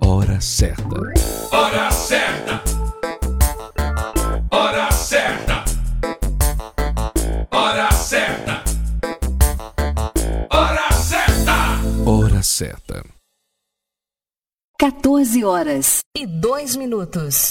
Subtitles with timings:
[0.00, 0.84] Hora certa.
[1.50, 2.62] Hora certa.
[4.50, 5.64] Hora certa.
[7.50, 8.62] Hora certa.
[10.50, 11.56] Hora certa.
[12.06, 13.04] Hora certa.
[14.78, 16.00] 14 horas.
[16.16, 17.50] e dois minutos.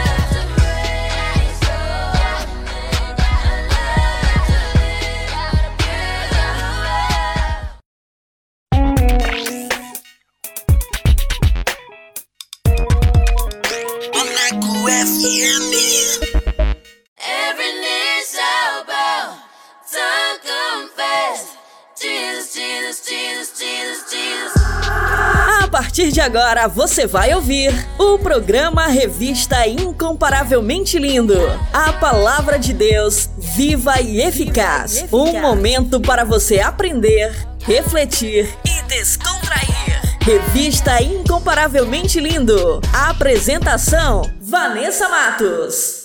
[26.21, 31.35] Agora você vai ouvir o programa Revista Incomparavelmente Lindo.
[31.73, 35.05] A palavra de Deus viva e eficaz.
[35.11, 39.99] Um momento para você aprender, refletir e descontrair.
[40.21, 42.81] Revista Incomparavelmente Lindo.
[42.93, 46.01] Apresentação: Vanessa Matos.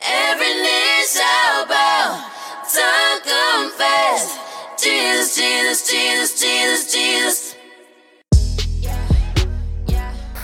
[0.00, 2.20] Every knee shall bow,
[2.72, 4.38] tongue confess.
[4.80, 7.49] Jesus, Jesus, Jesus, Jesus, Jesus.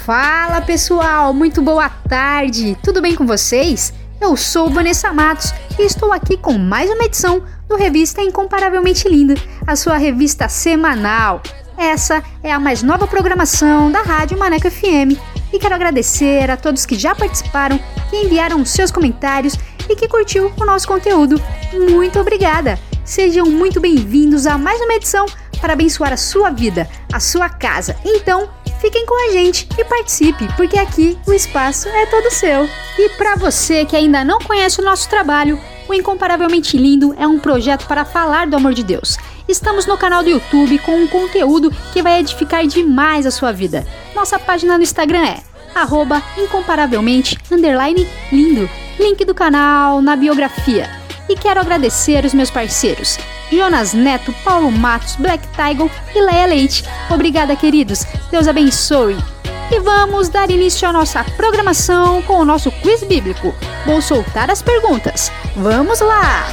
[0.06, 3.92] Fala pessoal, muito boa tarde, tudo bem com vocês?
[4.20, 9.34] Eu sou Vanessa Matos e estou aqui com mais uma edição do Revista Incomparavelmente Linda,
[9.66, 11.42] a sua revista semanal.
[11.76, 15.18] Essa é a mais nova programação da Rádio Maneco FM
[15.52, 17.76] e quero agradecer a todos que já participaram,
[18.08, 19.58] que enviaram seus comentários
[19.90, 21.42] e que curtiu o nosso conteúdo.
[21.90, 22.78] Muito obrigada!
[23.04, 25.26] Sejam muito bem-vindos a mais uma edição
[25.60, 27.96] para abençoar a sua vida, a sua casa.
[28.04, 28.48] Então,
[28.86, 32.68] fiquem com a gente e participe, porque aqui o espaço é todo seu.
[32.96, 35.58] E para você que ainda não conhece o nosso trabalho,
[35.88, 39.16] o Incomparavelmente Lindo é um projeto para falar do amor de Deus.
[39.48, 43.84] Estamos no canal do YouTube com um conteúdo que vai edificar demais a sua vida.
[44.14, 45.42] Nossa página no Instagram é
[45.74, 48.70] arroba incomparavelmente underline lindo.
[49.00, 50.88] Link do canal na biografia.
[51.28, 53.18] E quero agradecer os meus parceiros,
[53.50, 56.84] Jonas Neto, Paulo Matos, Black Tiger e Leia Leite.
[57.10, 58.04] Obrigada, queridos.
[58.30, 59.16] Deus abençoe.
[59.70, 63.54] E vamos dar início à nossa programação com o nosso quiz bíblico.
[63.84, 65.30] Vou soltar as perguntas.
[65.56, 66.46] Vamos lá!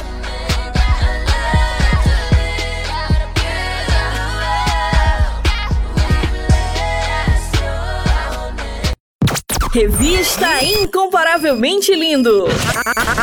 [9.74, 12.46] Revista Incomparavelmente Lindo.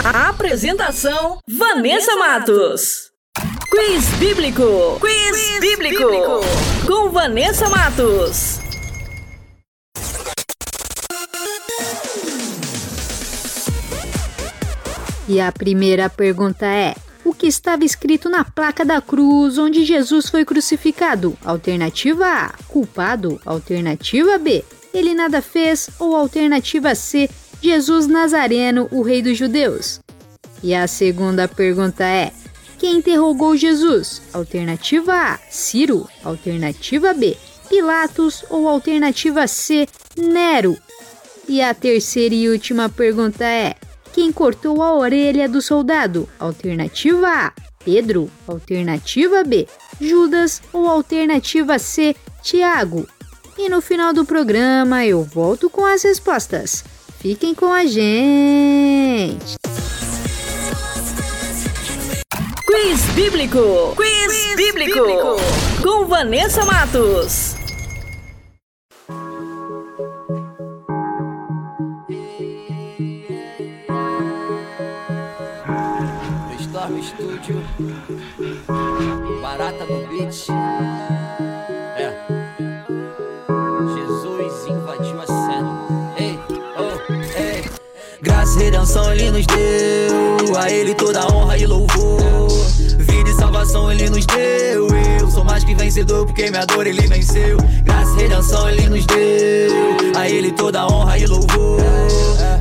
[0.03, 3.10] A apresentação: Vanessa Matos.
[3.35, 4.99] Quiz Bíblico.
[4.99, 6.03] Quiz, bíblico.
[6.85, 8.59] Com Vanessa Matos.
[15.29, 16.93] E a primeira pergunta é:
[17.23, 21.37] o que estava escrito na placa da cruz onde Jesus foi crucificado?
[21.45, 23.39] Alternativa A: culpado.
[23.45, 25.89] Alternativa B: ele nada fez.
[25.99, 27.29] Ou alternativa C:
[27.61, 30.01] Jesus Nazareno, o rei dos judeus.
[30.61, 32.33] E a segunda pergunta é:
[32.81, 34.23] quem interrogou Jesus?
[34.33, 36.09] Alternativa A: Ciro.
[36.23, 37.37] Alternativa B:
[37.69, 38.43] Pilatos.
[38.49, 39.87] Ou alternativa C:
[40.17, 40.75] Nero.
[41.47, 43.75] E a terceira e última pergunta é:
[44.11, 46.27] quem cortou a orelha do soldado?
[46.39, 47.53] Alternativa A:
[47.85, 48.31] Pedro.
[48.47, 49.67] Alternativa B:
[49.99, 50.59] Judas.
[50.73, 53.07] Ou alternativa C: Tiago.
[53.59, 56.83] E no final do programa eu volto com as respostas.
[57.19, 59.55] Fiquem com a gente!
[62.71, 63.93] Quiz Bíblico!
[63.97, 65.05] Quiz, bíblico.
[65.05, 65.35] bíblico!
[65.83, 67.57] Com Vanessa Matos.
[76.61, 77.61] Storm Studio,
[79.41, 80.47] Barata no Beat.
[81.97, 82.13] É.
[83.95, 85.20] Jesus invadiu
[88.41, 92.47] Graça redenção ele nos deu, a ele toda honra e louvor.
[93.31, 94.87] E salvação ele nos deu.
[95.21, 97.57] Eu sou mais que vencedor porque minha dor ele venceu.
[97.83, 99.71] Graça e redenção ele nos deu,
[100.17, 101.79] a ele toda honra e louvor.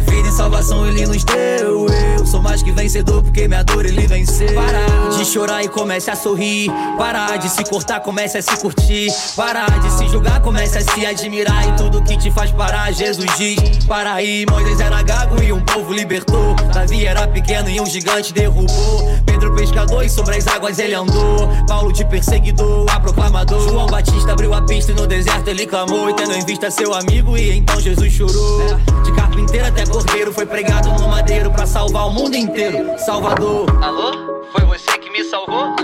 [0.08, 1.86] Vida e salvação ele nos deu.
[2.16, 4.54] Eu sou mais que vencedor porque minha dor ele venceu.
[4.54, 6.70] Parar de chorar e comece a sorrir.
[6.96, 9.12] Parar de se cortar, comece a se curtir.
[9.34, 11.68] Parar de se julgar, comece a se admirar.
[11.68, 15.60] E tudo que te faz parar, Jesus diz: Para aí, Moisés era gago e um
[15.60, 16.54] povo libertou.
[16.72, 19.18] Davi era pequeno e um gigante derrubou.
[19.26, 21.48] Pedro pescador e sobre as águas ele andou.
[21.66, 23.60] Paulo de perseguidor, a proclamador.
[23.68, 26.10] João Batista abriu a pista e no deserto ele clamou.
[26.10, 28.76] E tendo em vista seu amigo, e então Jesus chorou.
[29.02, 32.98] De carpinteiro até cordeiro, foi pregado no madeiro pra salvar o mundo inteiro.
[32.98, 33.66] Salvador.
[33.82, 34.42] Alô?
[34.52, 35.74] Foi você que me salvou?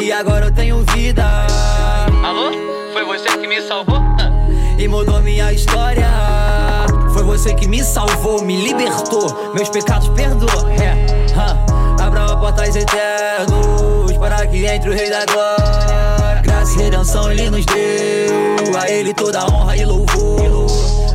[0.00, 1.24] E agora eu tenho vida.
[2.22, 2.50] Alô?
[2.92, 4.00] Foi você que me salvou?
[4.78, 6.08] E mudou minha história.
[7.12, 10.68] Foi você que me salvou, me libertou, meus pecados perdoou.
[10.70, 13.89] É, abra uma portais eternos
[14.50, 16.42] que entre o Rei da Glória.
[16.42, 21.09] Graça e redenção ele nos deu, a ele toda honra e louvor.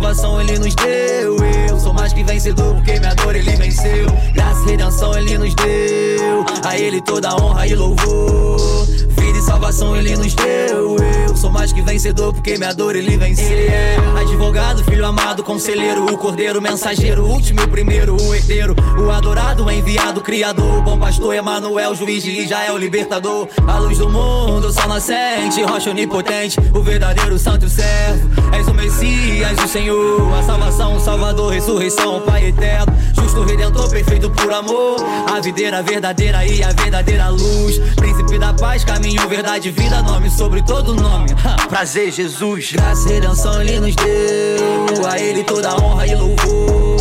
[0.00, 1.36] Salvação ele nos deu.
[1.68, 4.06] Eu sou mais que vencedor porque minha dor ele venceu.
[4.32, 6.46] Graça e redenção ele nos deu.
[6.64, 8.86] A ele toda honra e louvor.
[8.86, 10.96] Vida e salvação ele nos deu.
[11.28, 13.44] Eu sou mais que vencedor porque minha dor ele venceu.
[13.46, 18.34] Ele é advogado, filho amado, conselheiro, o cordeiro, mensageiro, o último e o primeiro, o
[18.34, 23.48] herdeiro, o adorado, o enviado, o criador, o bom pastor, Emanuel, juiz de Israel, libertador,
[23.66, 28.30] a luz do mundo, sol nascente, rocha onipotente, o verdadeiro santo servo.
[28.52, 29.89] És o Messias, o Senhor,
[30.38, 34.96] a salvação, Salvador, ressurreição, Pai eterno, justo redentor, perfeito por amor,
[35.32, 40.62] a videira verdadeira e a verdadeira luz, príncipe da paz, caminho, verdade, vida, nome sobre
[40.62, 41.28] todo nome.
[41.68, 42.72] Prazer, Jesus.
[42.72, 46.96] Graça e redenção ele nos deu, a ele toda honra e louvor.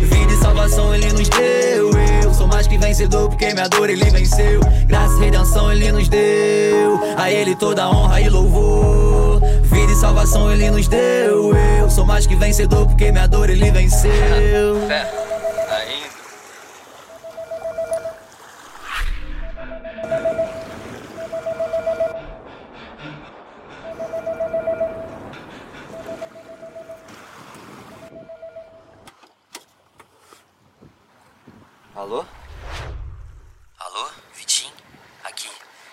[0.00, 1.90] Vida e salvação ele nos deu.
[2.22, 4.60] Eu sou mais que vencedor porque minha dor ele venceu.
[4.86, 9.03] Graça e redenção ele nos deu, a ele toda honra e louvor.
[9.74, 11.54] Vida e salvação ele nos deu.
[11.80, 14.10] Eu sou mais que vencedor porque minha dor ele venceu.
[14.82, 15.24] ainda.
[31.94, 32.26] Alô?
[33.78, 34.72] Alô, Vitinho?
[35.24, 35.48] Aqui.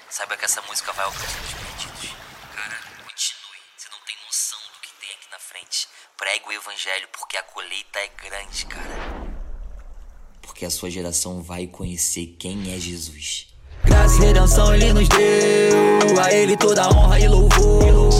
[0.10, 2.16] Saiba que essa música vai alcançar os perdidos.
[2.56, 3.62] Cara, continue.
[3.78, 5.88] Você não tem noção do que tem aqui na frente.
[6.18, 9.32] Prega o evangelho porque a colheita é grande, cara.
[10.44, 13.48] Porque a sua geração vai conhecer quem é Jesus.
[13.84, 18.12] Graça e redenção ele nos deu, a ele toda honra e louvor.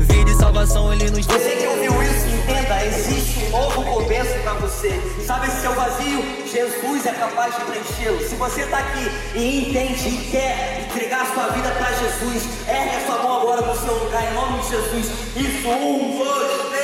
[0.00, 1.38] Vida e salvação ele nos deu.
[1.38, 4.98] Você que ouviu isso, entenda, existe um novo começo pra você.
[5.26, 6.22] Sabe esse seu vazio?
[6.46, 8.26] Jesus é capaz de preenchê-lo.
[8.26, 13.06] Se você tá aqui e entende e quer entregar sua vida pra Jesus, ergue a
[13.06, 15.06] sua mão agora no seu lugar, em nome de Jesus.
[15.36, 16.79] Isso, um, dois, três,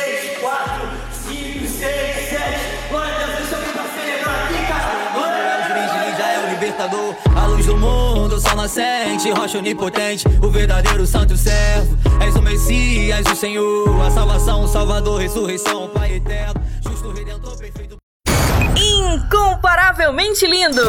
[1.79, 2.61] seis, sete.
[2.91, 5.07] Glória a Deus, deixa vir pra celebrar aqui, cara.
[6.51, 11.99] Libertador, a luz do mundo, sol nascente, rocha onipotente, o verdadeiro santo servo.
[12.25, 17.99] És o Messias, o Senhor, a salvação, o Salvador, ressurreição, Pai eterno, justo redentor, perfeito.
[18.75, 20.83] Incomparavelmente lindo!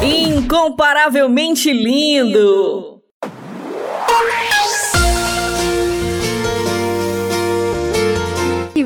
[0.00, 3.02] Incomparavelmente lindo!
[4.08, 4.59] E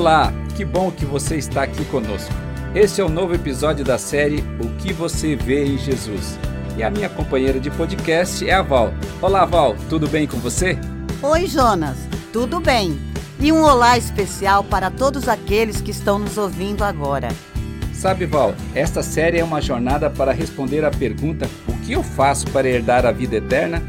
[0.00, 2.32] Olá, que bom que você está aqui conosco.
[2.74, 6.38] Este é o um novo episódio da série O que você vê em Jesus.
[6.74, 8.94] E a minha companheira de podcast é a Val.
[9.20, 10.78] Olá, Val, tudo bem com você?
[11.20, 11.98] Oi, Jonas,
[12.32, 12.98] tudo bem.
[13.38, 17.28] E um olá especial para todos aqueles que estão nos ouvindo agora.
[17.92, 22.50] Sabe, Val, esta série é uma jornada para responder à pergunta: O que eu faço
[22.52, 23.82] para herdar a vida eterna?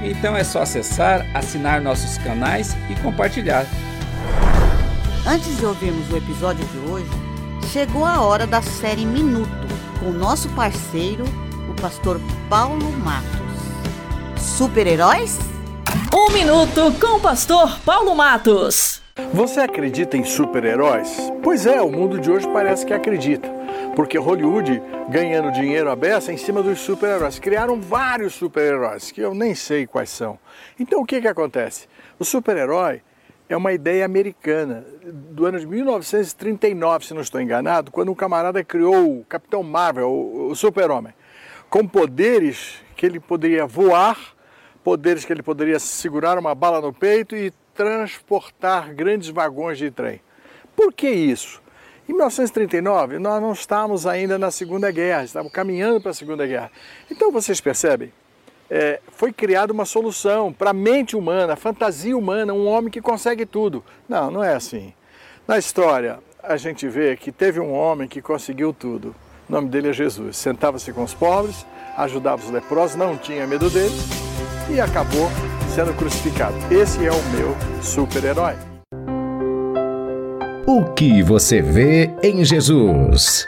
[0.01, 3.65] Então é só acessar, assinar nossos canais e compartilhar.
[5.25, 7.09] Antes de ouvirmos o episódio de hoje,
[7.73, 9.67] chegou a hora da série Minuto
[9.99, 11.25] com nosso parceiro,
[11.69, 13.37] o pastor Paulo Matos.
[14.39, 15.56] Super-heróis?
[16.13, 19.01] Um minuto com o pastor Paulo Matos.
[19.33, 21.31] Você acredita em super-heróis?
[21.41, 23.49] Pois é, o mundo de hoje parece que acredita.
[23.95, 27.39] Porque Hollywood ganhando dinheiro à beça em cima dos super-heróis.
[27.39, 30.37] Criaram vários super-heróis, que eu nem sei quais são.
[30.79, 31.87] Então o que, que acontece?
[32.19, 33.01] O super-herói
[33.49, 38.63] é uma ideia americana, do ano de 1939, se não estou enganado, quando um camarada
[38.63, 41.13] criou o Capitão Marvel, o super-homem,
[41.69, 44.36] com poderes que ele poderia voar,
[44.87, 50.21] poderes que ele poderia segurar uma bala no peito e transportar grandes vagões de trem.
[50.77, 51.61] Por que isso?
[52.07, 56.71] Em 1939, nós não estávamos ainda na Segunda Guerra, estávamos caminhando para a Segunda Guerra.
[57.11, 58.13] Então vocês percebem?
[58.69, 63.01] É, foi criada uma solução para a mente humana, a fantasia humana, um homem que
[63.01, 63.83] consegue tudo.
[64.07, 64.93] Não, não é assim.
[65.45, 69.13] Na história, a gente vê que teve um homem que conseguiu tudo.
[69.49, 70.37] O nome dele é Jesus.
[70.37, 71.65] Sentava-se com os pobres,
[71.97, 74.26] ajudava os leprosos, não tinha medo deles
[74.69, 75.29] e acabou
[75.73, 76.55] sendo crucificado.
[76.71, 78.55] Esse é o meu super-herói.
[80.65, 83.47] O que você vê em Jesus?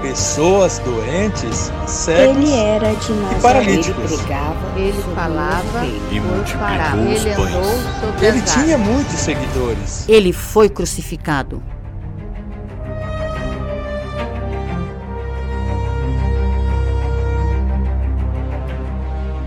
[0.00, 4.12] pessoas doentes, cegos Ele era de e paralíticos.
[4.76, 7.54] Ele falava E os Ele pães.
[7.54, 10.08] andou Ele tinha muitos seguidores.
[10.08, 11.62] Ele foi crucificado.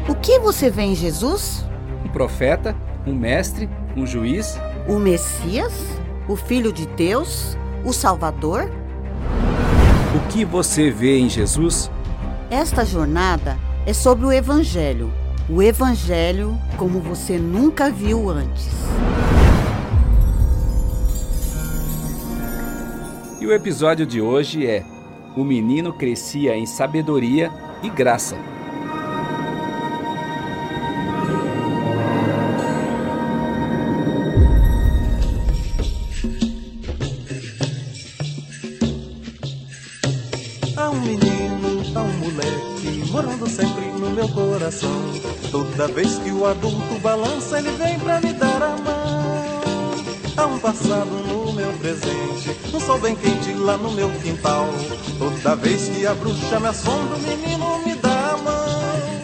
[0.08, 1.66] O que você vê em Jesus?
[2.06, 2.76] Um profeta,
[3.08, 4.60] um mestre, um juiz?
[4.88, 5.74] O Messias?
[6.28, 7.58] O Filho de Deus?
[7.84, 8.70] O Salvador?
[10.14, 11.90] O que você vê em Jesus?
[12.50, 15.10] Esta jornada é sobre o Evangelho.
[15.50, 18.68] O Evangelho como você nunca viu antes.
[23.40, 24.84] E o episódio de hoje é
[25.38, 27.50] O menino crescia em sabedoria
[27.82, 28.36] e graça.
[45.82, 49.96] Toda vez que o adulto balança, ele vem pra me dar a mão.
[50.38, 54.68] Há um passado no meu presente, um sol bem quente lá no meu quintal.
[55.18, 59.24] Toda vez que a bruxa me assombra, o menino me dá a mão.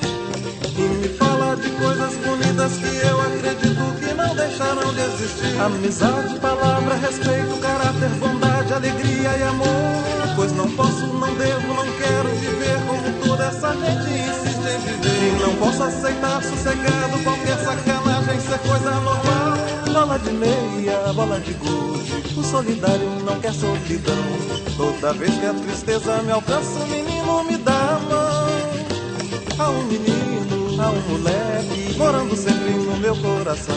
[0.76, 5.62] E me fala de coisas bonitas que eu acredito que não deixarão de existir.
[5.62, 9.68] Amizade, palavra, respeito, caráter, bondade, alegria e amor.
[10.36, 12.77] Pois não posso, não devo, não quero viver
[13.28, 15.46] toda essa gente insiste em viver.
[15.46, 19.58] Não posso aceitar sossegado qualquer sacanagem ser coisa normal.
[19.92, 24.16] Bola de meia, bola de gude, o solidário não quer solidão.
[24.78, 28.48] Toda vez que a tristeza me alcança, o menino me dá a mão.
[29.60, 33.76] Há um menino, há um moleque, morando sempre no meu coração.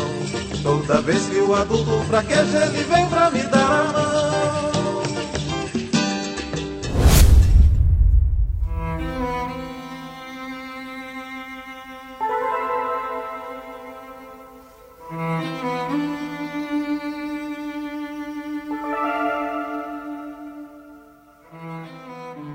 [0.63, 4.10] Toda vez que o adulto fraqueja, ele vem pra me dar a mão.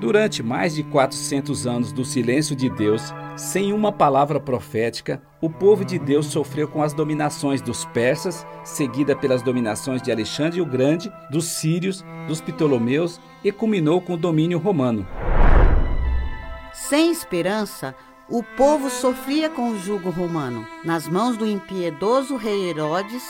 [0.06, 5.84] Durante mais de 400 anos do silêncio de Deus, sem uma palavra profética, o povo
[5.84, 11.12] de Deus sofreu com as dominações dos persas, seguida pelas dominações de Alexandre o Grande,
[11.28, 15.04] dos sírios, dos ptolomeus e culminou com o domínio romano.
[16.72, 17.92] Sem esperança,
[18.30, 23.24] o povo sofria com o jugo romano, nas mãos do impiedoso rei Herodes,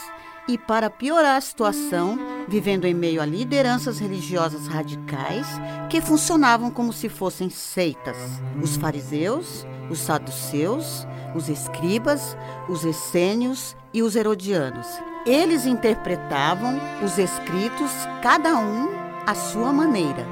[0.48, 5.46] e para piorar a situação, vivendo em meio a lideranças religiosas radicais
[5.90, 8.16] que funcionavam como se fossem seitas.
[8.62, 12.36] Os fariseus, os saduceus, os escribas,
[12.68, 14.86] os essênios e os herodianos.
[15.26, 17.90] Eles interpretavam os escritos,
[18.22, 18.88] cada um
[19.26, 20.24] à sua maneira.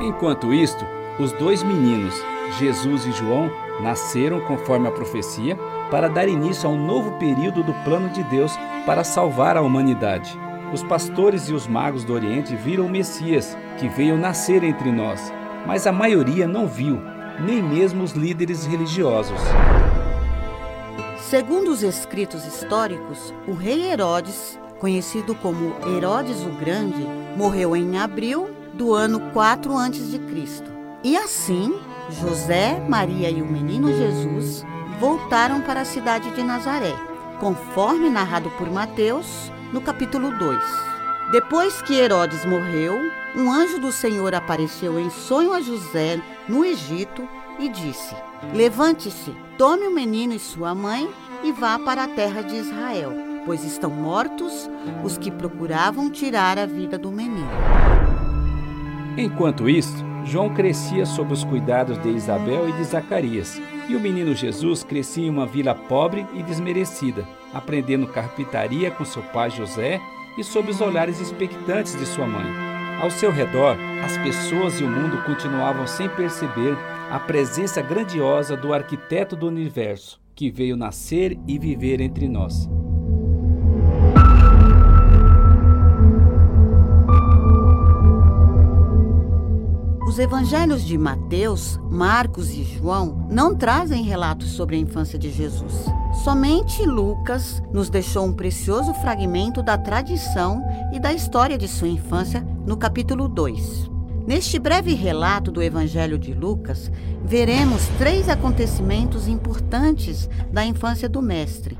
[0.00, 0.84] Enquanto isto,
[1.18, 2.14] os dois meninos,
[2.58, 3.50] Jesus e João,
[3.82, 5.58] nasceram conforme a profecia
[5.90, 8.56] para dar início a um novo período do plano de Deus
[8.86, 10.38] para salvar a humanidade.
[10.72, 15.32] Os pastores e os magos do Oriente viram o Messias, que veio nascer entre nós,
[15.66, 17.00] mas a maioria não viu,
[17.40, 19.40] nem mesmo os líderes religiosos.
[21.18, 28.50] Segundo os escritos históricos, o rei Herodes, conhecido como Herodes o Grande, morreu em abril
[28.74, 30.20] do ano 4 a.C.
[31.02, 31.74] E assim,
[32.10, 34.64] José, Maria e o menino Jesus
[35.00, 36.94] voltaram para a cidade de Nazaré,
[37.40, 40.62] conforme narrado por Mateus no capítulo 2.
[41.32, 42.98] Depois que Herodes morreu,
[43.34, 47.26] um anjo do Senhor apareceu em sonho a José no Egito
[47.58, 48.14] e disse:
[48.52, 51.08] Levante-se, tome o menino e sua mãe
[51.42, 53.12] e vá para a terra de Israel,
[53.46, 54.68] pois estão mortos
[55.02, 57.48] os que procuravam tirar a vida do menino.
[59.16, 63.58] Enquanto isso, João crescia sob os cuidados de Isabel e de Zacarias,
[63.90, 69.22] e o menino Jesus crescia em uma vila pobre e desmerecida, aprendendo carpintaria com seu
[69.22, 70.00] pai José
[70.38, 72.46] e sob os olhares expectantes de sua mãe.
[73.02, 76.76] Ao seu redor, as pessoas e o mundo continuavam sem perceber
[77.10, 82.68] a presença grandiosa do arquiteto do universo, que veio nascer e viver entre nós.
[90.06, 95.84] Os evangelhos de Mateus, Marcos e João não trazem relatos sobre a infância de Jesus.
[96.24, 102.44] Somente Lucas nos deixou um precioso fragmento da tradição e da história de sua infância
[102.66, 103.90] no capítulo 2.
[104.26, 106.90] Neste breve relato do Evangelho de Lucas,
[107.24, 111.78] veremos três acontecimentos importantes da infância do Mestre.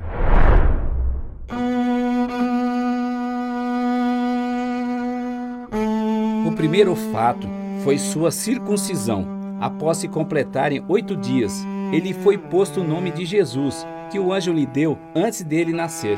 [6.45, 9.27] O primeiro fato foi sua circuncisão.
[9.59, 14.51] Após se completarem oito dias, ele foi posto o nome de Jesus, que o anjo
[14.51, 16.17] lhe deu antes dele nascer.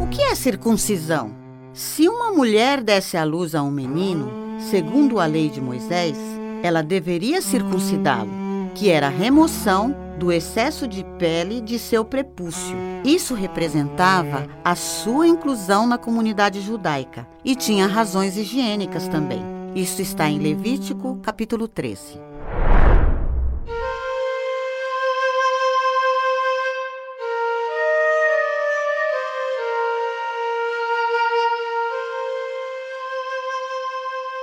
[0.00, 1.32] O que é circuncisão?
[1.72, 6.18] Se uma mulher desse à luz a um menino, segundo a lei de Moisés,
[6.62, 8.30] ela deveria circuncidá-lo,
[8.74, 12.76] que era a remoção do excesso de pele de seu prepúcio.
[13.04, 19.61] Isso representava a sua inclusão na comunidade judaica e tinha razões higiênicas também.
[19.74, 22.20] Isso está em Levítico, capítulo 13.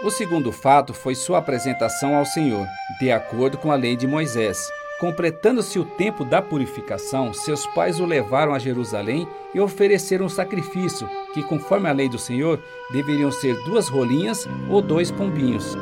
[0.02, 2.65] O segundo fato foi sua apresentação ao Senhor,
[3.00, 4.58] de acordo com a lei de Moisés.
[5.00, 11.10] Completando-se o tempo da purificação, seus pais o levaram a Jerusalém e ofereceram um sacrifício,
[11.34, 15.78] que, conforme a lei do Senhor, deveriam ser duas rolinhas ou dois pombinhos.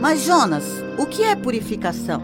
[0.00, 0.64] Mas, Jonas,
[0.98, 2.20] o que é purificação?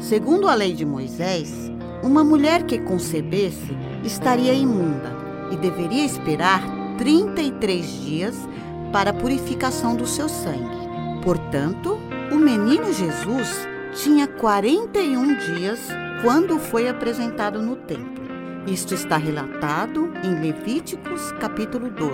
[0.00, 1.70] Segundo a lei de Moisés,
[2.02, 3.70] uma mulher que concebesse
[4.02, 5.12] estaria imunda
[5.52, 6.60] e deveria esperar
[6.98, 8.48] 33 dias
[8.90, 10.88] para a purificação do seu sangue.
[11.22, 12.00] Portanto,
[12.32, 15.88] o menino Jesus tinha 41 dias
[16.20, 18.24] quando foi apresentado no templo.
[18.66, 22.12] Isto está relatado em Levíticos capítulo 12.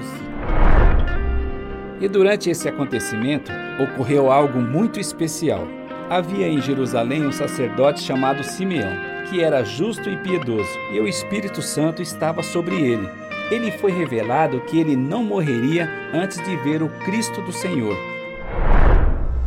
[2.01, 3.51] E durante esse acontecimento
[3.83, 5.67] ocorreu algo muito especial.
[6.11, 8.93] Havia em Jerusalém um sacerdote chamado Simeão,
[9.31, 13.09] que era justo e piedoso, e o Espírito Santo estava sobre ele.
[13.51, 18.10] Ele foi revelado que ele não morreria antes de ver o Cristo do Senhor.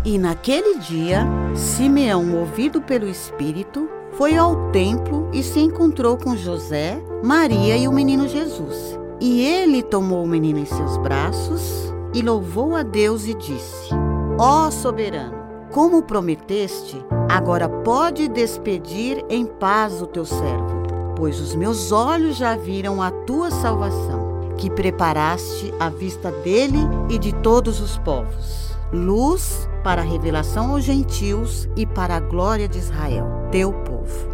[0.06, 7.02] E naquele dia, Simeão, movido pelo Espírito, foi ao templo e se encontrou com José,
[7.24, 9.00] Maria e o menino Jesus.
[9.22, 13.92] E ele tomou o menino em seus braços e louvou a Deus e disse:
[14.38, 15.38] Ó soberano,
[15.72, 20.84] como prometeste, agora pode despedir em paz o teu servo,
[21.16, 27.18] pois os meus olhos já viram a tua salvação, que preparaste à vista dele e
[27.18, 28.73] de todos os povos.
[28.94, 34.30] Luz para a revelação aos gentios e para a glória de Israel, teu povo.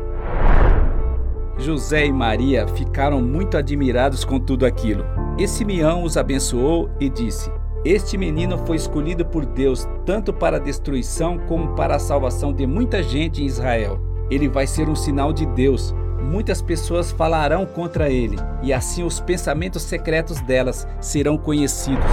[1.57, 5.05] José e Maria ficaram muito admirados com tudo aquilo.
[5.37, 7.49] E Simeão os abençoou e disse:
[7.85, 12.67] Este menino foi escolhido por Deus tanto para a destruição como para a salvação de
[12.67, 13.97] muita gente em Israel.
[14.29, 15.95] Ele vai ser um sinal de Deus.
[16.21, 22.05] Muitas pessoas falarão contra ele, e assim os pensamentos secretos delas serão conhecidos.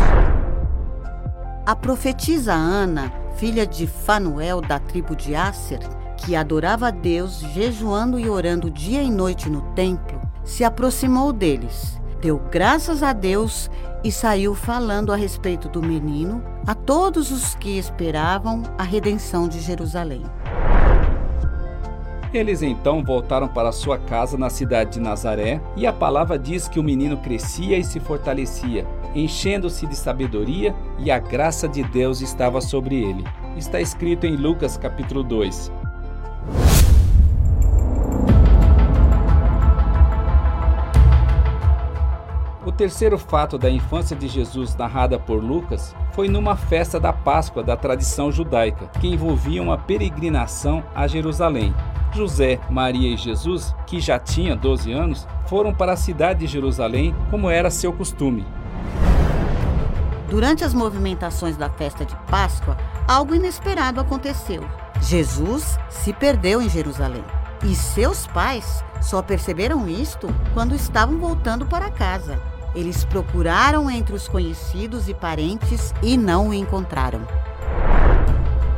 [1.66, 5.80] A profetisa Ana, filha de Fanuel da tribo de Asser,
[6.16, 12.00] que adorava a Deus jejuando e orando dia e noite no templo, se aproximou deles,
[12.20, 13.68] deu graças a Deus
[14.04, 19.58] e saiu falando a respeito do menino a todos os que esperavam a redenção de
[19.58, 20.22] Jerusalém.
[22.36, 26.78] Eles então voltaram para sua casa na cidade de Nazaré, e a palavra diz que
[26.78, 32.60] o menino crescia e se fortalecia, enchendo-se de sabedoria, e a graça de Deus estava
[32.60, 33.24] sobre ele.
[33.56, 35.72] Está escrito em Lucas capítulo 2.
[42.66, 47.62] O terceiro fato da infância de Jesus narrada por Lucas foi numa festa da Páscoa
[47.62, 51.74] da tradição judaica, que envolvia uma peregrinação a Jerusalém.
[52.10, 57.14] José, Maria e Jesus, que já tinha 12 anos, foram para a cidade de Jerusalém,
[57.30, 58.46] como era seu costume.
[60.30, 64.64] Durante as movimentações da festa de Páscoa, algo inesperado aconteceu.
[65.02, 67.24] Jesus se perdeu em Jerusalém.
[67.62, 72.40] E seus pais só perceberam isto quando estavam voltando para casa.
[72.76, 77.22] Eles procuraram entre os conhecidos e parentes e não o encontraram.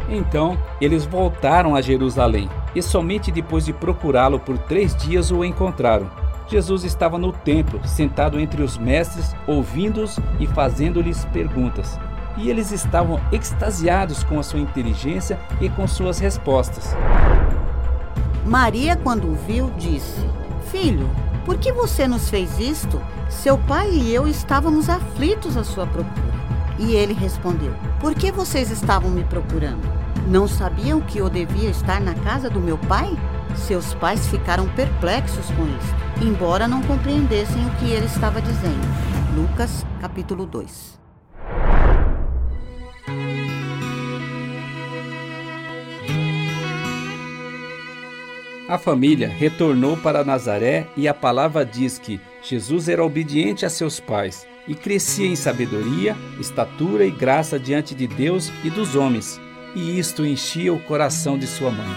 [0.08, 6.08] Então, eles voltaram a Jerusalém e somente depois de procurá-lo por três dias o encontraram.
[6.46, 11.98] Jesus estava no templo, sentado entre os mestres, ouvindo-os e fazendo-lhes perguntas.
[12.36, 16.96] E eles estavam extasiados com a sua inteligência e com suas respostas.
[18.46, 20.24] Maria, quando o viu, disse:
[20.70, 21.10] Filho,
[21.48, 23.00] por que você nos fez isto?
[23.30, 26.34] Seu pai e eu estávamos aflitos à sua procura.
[26.78, 29.80] E ele respondeu: Por que vocês estavam me procurando?
[30.28, 33.16] Não sabiam que eu devia estar na casa do meu pai?
[33.56, 38.86] Seus pais ficaram perplexos com isso, embora não compreendessem o que ele estava dizendo.
[39.34, 40.97] Lucas, capítulo 2.
[48.68, 53.98] A família retornou para Nazaré e a palavra diz que Jesus era obediente a seus
[53.98, 59.40] pais e crescia em sabedoria, estatura e graça diante de Deus e dos homens,
[59.74, 61.96] e isto enchia o coração de sua mãe.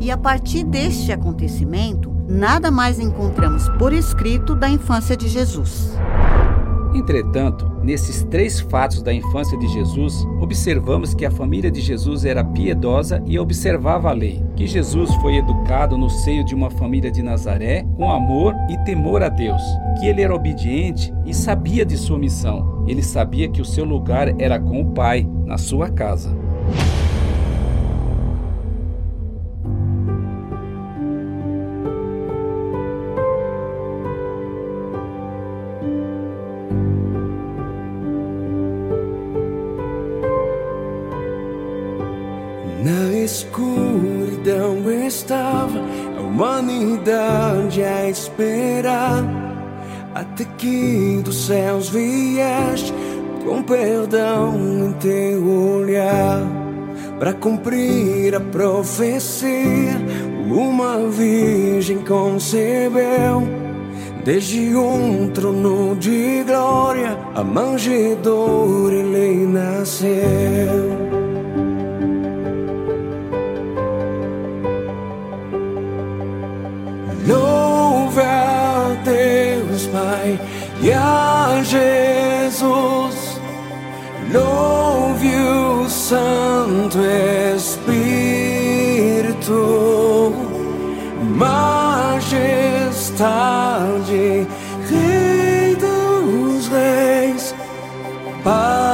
[0.00, 5.90] E a partir deste acontecimento, nada mais encontramos por escrito da infância de Jesus.
[6.94, 12.42] Entretanto, nesses três fatos da infância de Jesus, observamos que a família de Jesus era
[12.42, 17.22] piedosa e observava a lei, que Jesus foi educado no seio de uma família de
[17.22, 19.62] Nazaré com amor e temor a Deus,
[19.98, 22.84] que ele era obediente e sabia de sua missão.
[22.86, 26.36] Ele sabia que o seu lugar era com o Pai, na sua casa.
[48.38, 49.24] A esperar
[50.14, 52.92] até que dos céus vieste
[53.44, 56.42] com perdão em teu olhar.
[57.18, 59.96] para cumprir a profecia.
[60.50, 63.42] Uma virgem concebeu.
[64.24, 71.05] Desde um trono de glória, a manjedoura ele nasceu.
[80.86, 83.40] Pai a Jesus,
[84.32, 86.98] louve o Santo
[87.56, 87.92] Espírito,
[91.36, 92.46] majestade,
[94.88, 97.52] Rei dos Reis,
[98.44, 98.85] para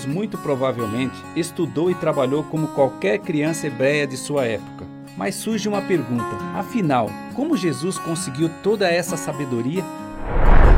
[0.00, 4.86] Jesus, muito provavelmente, estudou e trabalhou como qualquer criança hebreia de sua época.
[5.16, 9.84] Mas surge uma pergunta: afinal, como Jesus conseguiu toda essa sabedoria?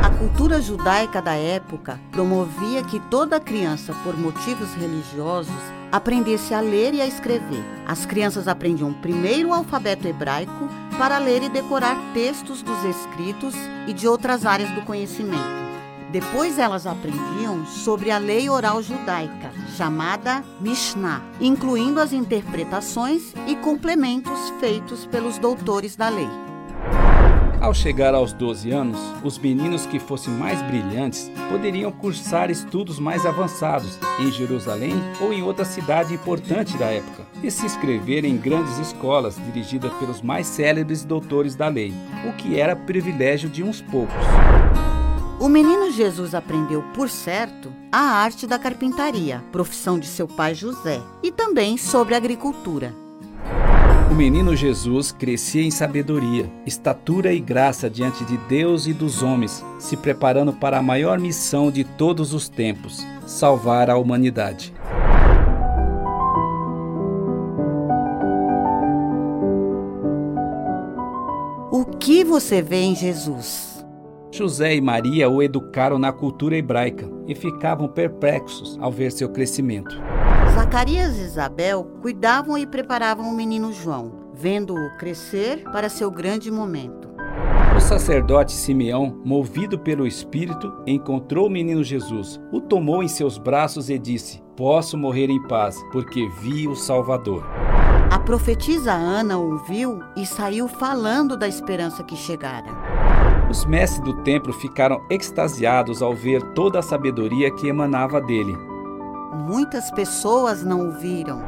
[0.01, 5.53] A cultura judaica da época promovia que toda criança, por motivos religiosos,
[5.91, 7.63] aprendesse a ler e a escrever.
[7.85, 13.55] As crianças aprendiam primeiro o alfabeto hebraico para ler e decorar textos dos escritos
[13.87, 15.62] e de outras áreas do conhecimento.
[16.13, 24.53] Depois elas aprendiam sobre a lei oral judaica, chamada Mishnah, incluindo as interpretações e complementos
[24.59, 26.29] feitos pelos doutores da lei.
[27.59, 33.25] Ao chegar aos 12 anos, os meninos que fossem mais brilhantes poderiam cursar estudos mais
[33.25, 38.77] avançados em Jerusalém ou em outra cidade importante da época e se inscrever em grandes
[38.77, 41.91] escolas dirigidas pelos mais célebres doutores da lei,
[42.29, 44.13] o que era privilégio de uns poucos.
[45.43, 51.01] O menino Jesus aprendeu, por certo, a arte da carpintaria, profissão de seu pai José,
[51.21, 52.95] e também sobre agricultura.
[54.09, 59.61] O menino Jesus crescia em sabedoria, estatura e graça diante de Deus e dos homens,
[59.79, 64.73] se preparando para a maior missão de todos os tempos: salvar a humanidade.
[71.69, 73.72] O que você vê em Jesus?
[74.33, 79.95] José e Maria o educaram na cultura hebraica e ficavam perplexos ao ver seu crescimento.
[80.55, 87.09] Zacarias e Isabel cuidavam e preparavam o menino João, vendo-o crescer para seu grande momento.
[87.77, 93.87] O sacerdote Simeão, movido pelo Espírito, encontrou o menino Jesus, o tomou em seus braços
[93.87, 97.45] e disse: Posso morrer em paz, porque vi o Salvador.
[98.09, 102.92] A profetisa Ana ouviu e saiu falando da esperança que chegara.
[103.53, 108.57] Os mestres do templo ficaram extasiados ao ver toda a sabedoria que emanava dele.
[109.47, 111.39] Muitas pessoas não o viram.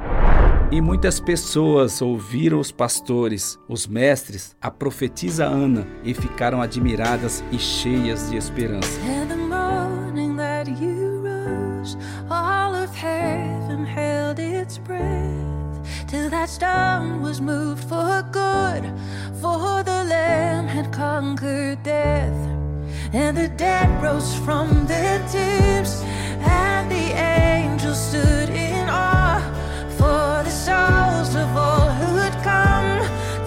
[0.71, 7.57] E muitas pessoas ouviram os pastores, os mestres, a profetisa Ana e ficaram admiradas e
[7.57, 8.99] cheias de esperança.
[16.07, 18.83] Till that stone was moved for good,
[19.41, 19.83] for
[20.75, 22.39] Had conquered death.
[23.13, 26.04] And the dead rose from their tombs,
[26.41, 29.41] and the angels stood in awe.
[29.97, 32.99] For the souls of all who had come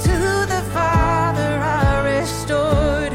[0.09, 0.19] to
[0.55, 3.13] the Father are restored.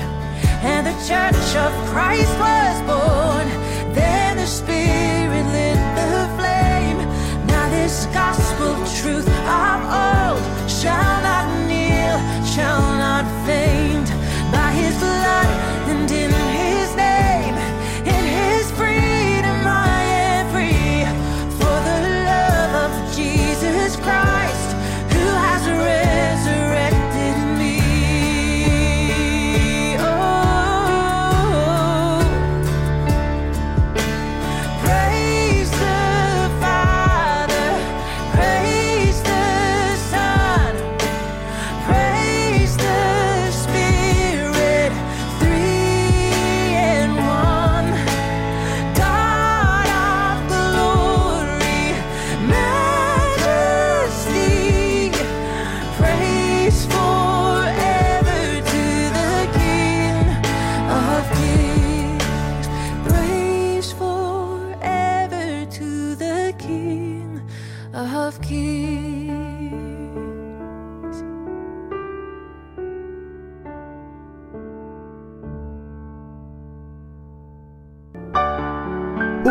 [0.61, 3.47] And the church of Christ was born.
[3.93, 6.99] Then the Spirit lit the flame.
[7.47, 9.29] Now this gospel truth
[9.65, 11.82] of old shall not kneel,
[12.55, 13.82] shall not faint.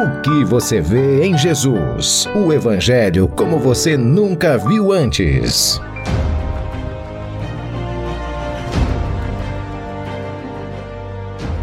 [0.03, 2.27] O que você vê em Jesus?
[2.35, 5.81] O Evangelho como você nunca viu antes.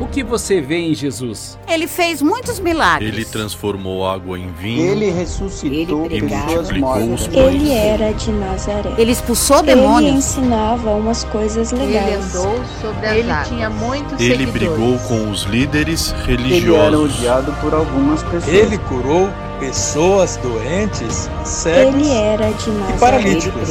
[0.09, 1.57] Que você vê em Jesus?
[1.67, 3.13] Ele fez muitos milagres.
[3.13, 4.91] Ele transformou água em vinho.
[4.91, 7.27] Ele ressuscitou Ele pessoas multiplicou os mortas.
[7.27, 7.53] pães.
[7.55, 8.93] Ele era de Nazaré.
[8.97, 10.15] Ele expulsou Ele demônios.
[10.15, 12.35] ensinava umas coisas Ele legais.
[12.35, 13.47] andou sobre as Ele águas.
[13.47, 14.53] tinha muitos Ele seguidores.
[14.53, 17.15] brigou com os líderes Ele era religiosos.
[17.19, 18.47] odiado por algumas pessoas.
[18.53, 23.69] Ele curou pessoas doentes, cegos Ele era de e paralíticos.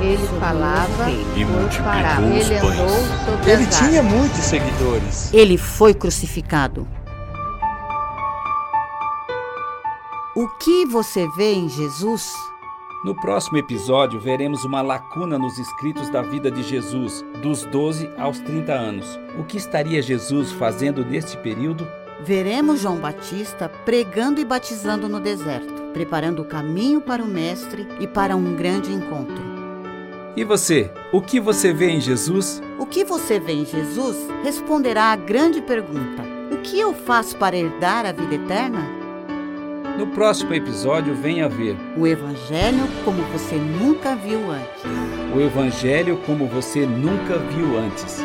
[0.00, 5.32] Ele falava E os Ele andou Ele tinha muitos seguidores.
[5.34, 6.86] Ele foi crucificado.
[10.34, 12.32] O que você vê em Jesus?
[13.04, 18.38] No próximo episódio, veremos uma lacuna nos escritos da vida de Jesus, dos 12 aos
[18.40, 19.18] 30 anos.
[19.38, 21.86] O que estaria Jesus fazendo neste período?
[22.24, 28.06] Veremos João Batista pregando e batizando no deserto, preparando o caminho para o Mestre e
[28.06, 29.44] para um grande encontro.
[30.34, 30.90] E você?
[31.12, 32.62] O que você vê em Jesus?
[32.78, 37.56] O que você vê em Jesus responderá à grande pergunta: O que eu faço para
[37.56, 38.86] herdar a vida eterna?
[39.98, 44.84] No próximo episódio, venha ver O Evangelho como você nunca viu antes.
[45.34, 48.22] o Evangelho como você nunca viu antes.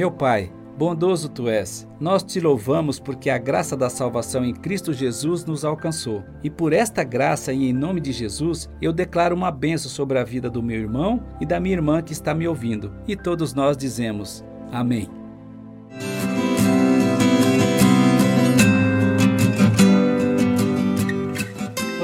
[0.00, 4.94] Meu Pai, bondoso tu és, nós te louvamos porque a graça da salvação em Cristo
[4.94, 6.24] Jesus nos alcançou.
[6.42, 10.24] E por esta graça e em nome de Jesus, eu declaro uma benção sobre a
[10.24, 12.90] vida do meu irmão e da minha irmã que está me ouvindo.
[13.06, 15.19] E todos nós dizemos: Amém.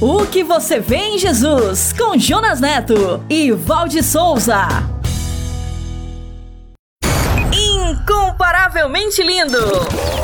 [0.00, 4.66] O que você vê em Jesus com Jonas Neto e Valde Souza.
[7.52, 9.58] Incomparavelmente lindo!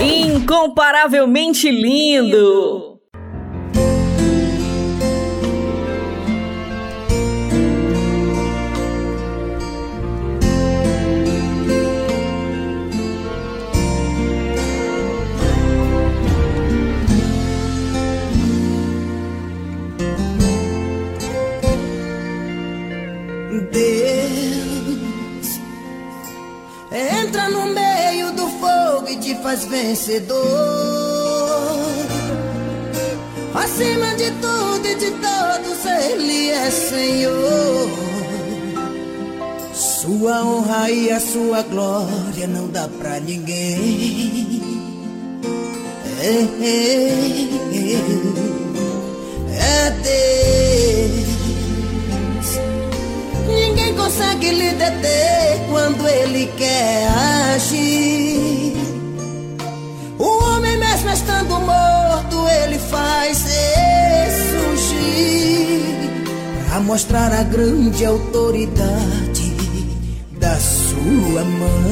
[0.01, 2.92] Incomparavelmente lindo!
[29.43, 30.39] Faz vencedor.
[33.55, 37.91] Acima de tudo e de todos, Ele é Senhor.
[39.75, 44.63] Sua honra e a sua glória não dá pra ninguém.
[46.21, 47.09] É, é,
[47.75, 47.97] é,
[49.59, 51.33] é Deus.
[53.49, 57.09] Ninguém consegue lhe deter quando ele quer
[57.55, 58.62] agir.
[60.23, 63.45] O homem mesmo estando morto, ele faz
[64.25, 65.03] ressurgir
[66.69, 69.53] para mostrar a grande autoridade
[70.39, 71.83] da sua mão.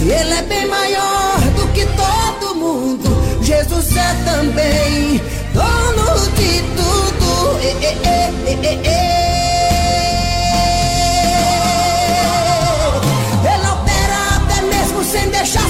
[0.00, 3.10] Ele é bem maior do que todo mundo.
[3.42, 5.20] Jesus é também
[5.52, 7.58] dono de tudo.
[7.62, 8.32] Eh, eh,
[8.86, 9.37] eh,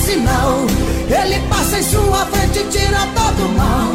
[0.09, 0.67] sinal.
[1.21, 3.89] Ele passa em sua frente e tira todo mal.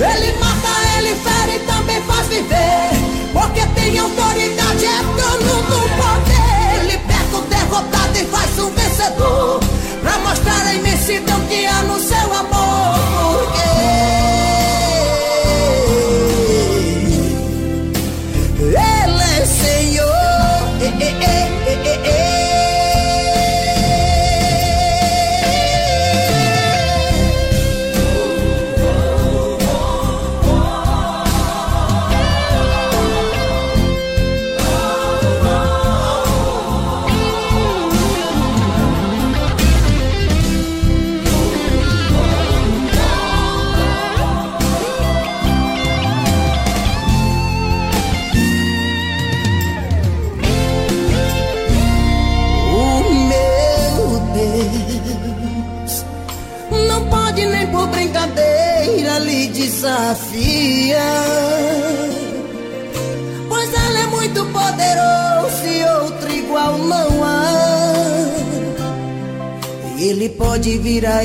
[0.00, 2.90] Ele mata, ele fere e também faz viver.
[3.34, 6.80] Porque tem autoridade, é dono do poder.
[6.80, 9.60] Ele pega o derrotado e faz um vencedor.
[10.02, 12.67] Pra mostrar a imensidão que há no seu amor.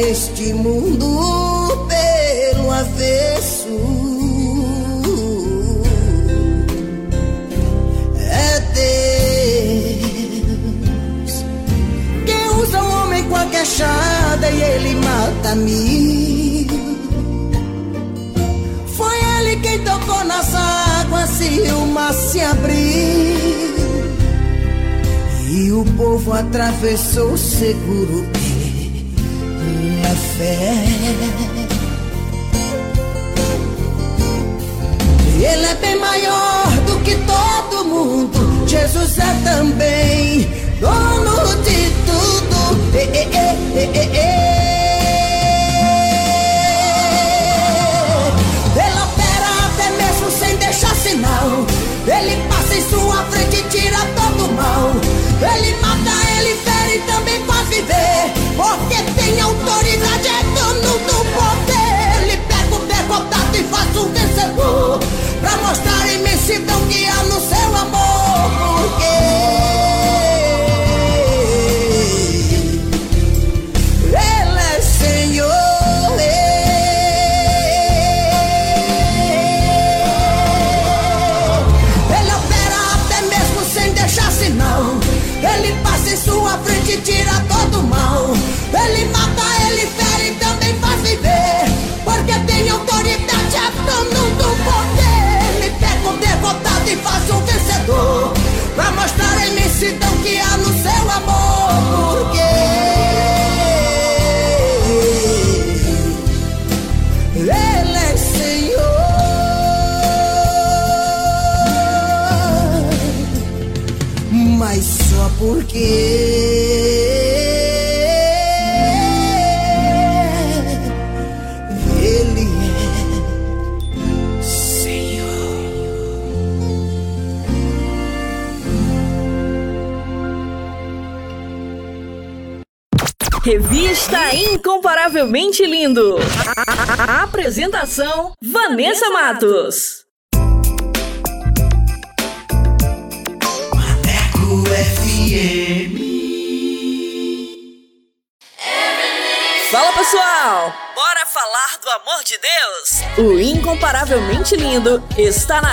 [0.03, 0.52] Este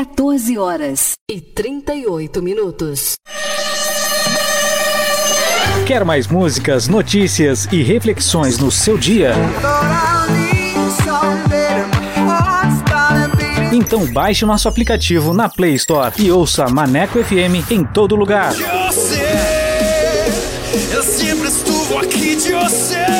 [0.00, 3.16] 14 horas e 38 minutos.
[5.86, 9.34] Quer mais músicas, notícias e reflexões no seu dia?
[13.70, 18.54] Então baixe nosso aplicativo na Play Store e ouça Maneco FM em todo lugar.
[18.54, 19.20] Eu sei,
[20.94, 23.19] eu sempre estuvo aqui de você.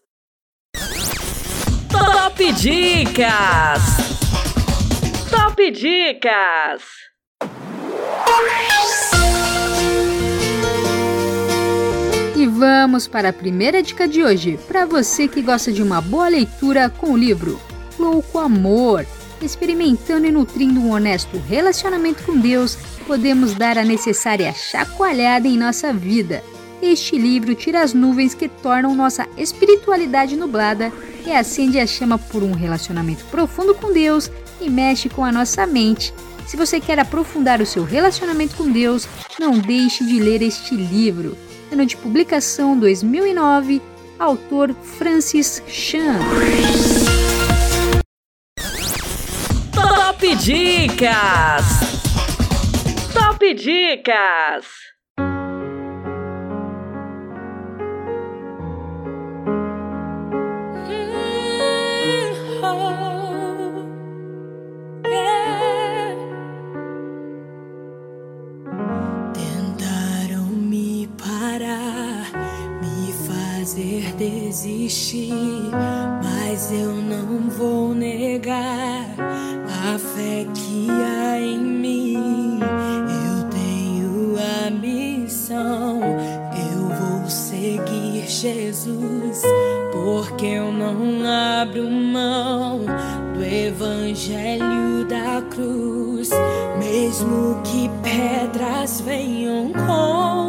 [1.91, 3.81] Top Dicas.
[5.29, 6.83] Top Dicas.
[12.35, 16.29] E vamos para a primeira dica de hoje, para você que gosta de uma boa
[16.29, 17.59] leitura com o livro
[17.99, 19.05] Louco Amor.
[19.41, 25.91] Experimentando e nutrindo um honesto relacionamento com Deus, podemos dar a necessária chacoalhada em nossa
[25.91, 26.41] vida.
[26.81, 30.91] Este livro tira as nuvens que tornam nossa espiritualidade nublada
[31.25, 35.67] e acende a chama por um relacionamento profundo com Deus e mexe com a nossa
[35.67, 36.11] mente.
[36.47, 39.07] Se você quer aprofundar o seu relacionamento com Deus,
[39.39, 41.37] não deixe de ler este livro.
[41.71, 43.79] Ano de publicação 2009,
[44.17, 46.19] autor Francis Chan.
[49.71, 51.65] Top Dicas!
[53.13, 54.90] Top Dicas!
[73.81, 75.33] Fazer desistir,
[76.23, 82.59] mas eu não vou negar a fé que há em mim.
[82.61, 85.99] Eu tenho a missão,
[86.71, 89.41] eu vou seguir Jesus,
[89.91, 91.25] porque eu não
[91.61, 92.81] abro mão
[93.33, 96.29] do evangelho da cruz,
[96.77, 100.40] mesmo que pedras venham contra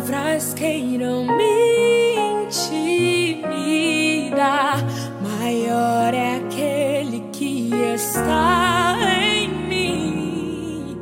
[0.00, 4.78] palavras queiram me intimidar.
[5.22, 10.96] Maior é aquele que está em mim.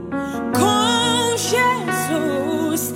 [0.53, 2.93] Com Jesus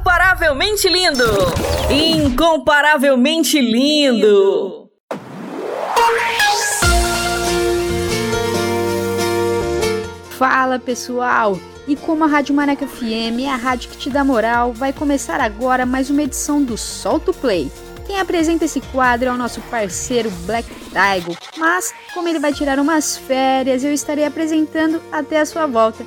[0.00, 1.24] Incomparavelmente lindo!
[1.90, 4.88] Incomparavelmente lindo!
[10.30, 11.58] Fala pessoal!
[11.86, 15.38] E como a Rádio Maneca FM é a rádio que te dá moral, vai começar
[15.38, 17.70] agora mais uma edição do Solto Play.
[18.06, 22.78] Quem apresenta esse quadro é o nosso parceiro Black Tiger, mas como ele vai tirar
[22.78, 26.06] umas férias, eu estarei apresentando até a sua volta.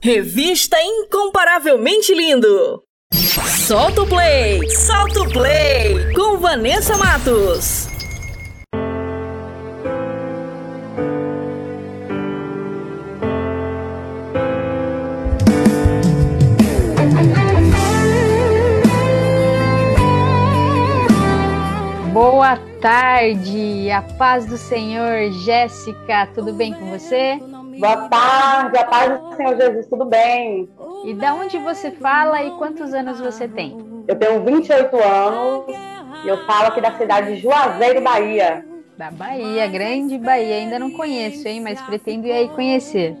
[0.00, 2.84] Revista Incomparavelmente Lindo.
[3.66, 7.88] Solta o play, solta o play com Vanessa Matos.
[22.12, 27.40] Boa tarde, a paz do Senhor, Jéssica, tudo bem com você?
[27.78, 30.68] Boa tarde, a paz do Senhor Jesus, tudo bem?
[31.04, 33.76] E da onde você fala e quantos anos você tem?
[34.08, 35.64] Eu tenho 28 anos
[36.24, 38.66] e eu falo aqui da cidade de Juazeiro, Bahia.
[38.96, 43.16] Da Bahia, grande Bahia, ainda não conheço, hein, mas pretendo ir aí conhecer.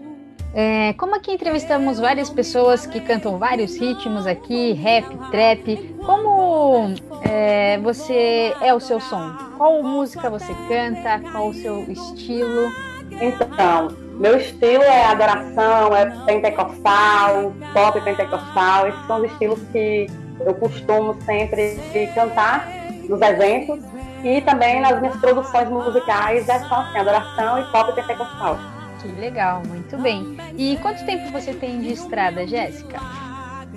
[0.52, 7.78] É, como aqui entrevistamos várias pessoas que cantam vários ritmos aqui, rap, trap, como é,
[7.78, 9.36] você é o seu som?
[9.56, 11.20] Qual música você canta?
[11.30, 12.72] Qual o seu estilo?
[13.20, 18.88] Então, meu estilo é adoração, é pentecostal, pop pentecostal.
[18.88, 20.06] Esses são os estilos que
[20.40, 21.78] eu costumo sempre
[22.14, 22.68] cantar
[23.08, 23.78] nos eventos
[24.24, 28.58] e também nas minhas produções musicais é só assim, adoração e pop pentecostal.
[29.00, 30.36] Que legal, muito bem.
[30.56, 32.98] E quanto tempo você tem de estrada, Jéssica?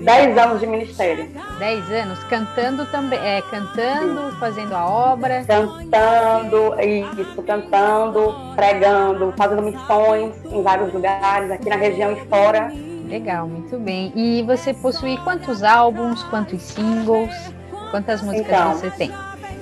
[0.02, 1.30] Dez anos de ministério.
[1.60, 4.38] Dez anos, cantando também, é, cantando, Sim.
[4.40, 5.46] fazendo a obra.
[5.46, 12.72] Cantando, isso, cantando, pregando, fazendo missões em vários lugares, aqui na região e fora.
[13.08, 14.12] Legal, muito bem.
[14.16, 17.54] E você possui quantos álbuns, quantos singles,
[17.92, 19.12] quantas músicas então, você tem?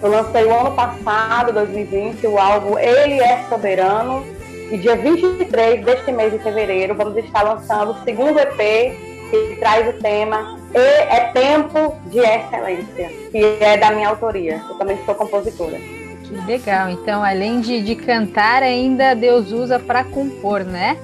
[0.02, 4.24] Eu lancei o ano passado, 2020, o álbum Ele é Soberano,
[4.72, 9.88] e dia 23 deste mês de fevereiro, vamos estar lançando o segundo EP que traz
[9.88, 14.62] o tema E é Tempo de Excelência, que é da minha autoria.
[14.70, 15.78] Eu também sou compositora.
[15.78, 16.90] Que legal.
[16.90, 20.98] Então, além de, de cantar, ainda Deus usa para compor, né?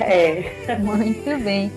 [0.00, 0.76] É.
[0.80, 1.70] Muito bem.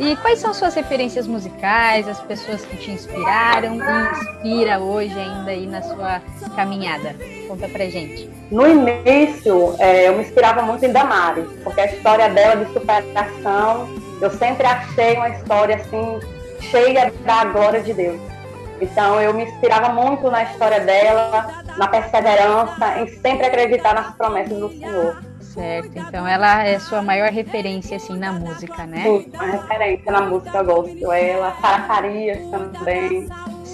[0.00, 5.50] E quais são suas referências musicais, as pessoas que te inspiraram e inspira hoje ainda
[5.50, 6.22] aí na sua
[6.56, 7.14] caminhada?
[7.46, 8.30] Conta pra gente.
[8.50, 13.90] No início, é, eu me inspirava muito em Damares, porque a história dela de superação,
[14.20, 16.20] eu sempre achei uma história assim,
[16.60, 18.20] cheia da glória de Deus.
[18.80, 24.58] Então eu me inspirava muito na história dela, na perseverança, em sempre acreditar nas promessas
[24.58, 25.22] do Senhor.
[25.40, 29.02] Certo, então ela é sua maior referência assim na música, né?
[29.02, 31.12] Sim, a referência na música gosto.
[31.12, 33.28] Ela, Sara Farias também.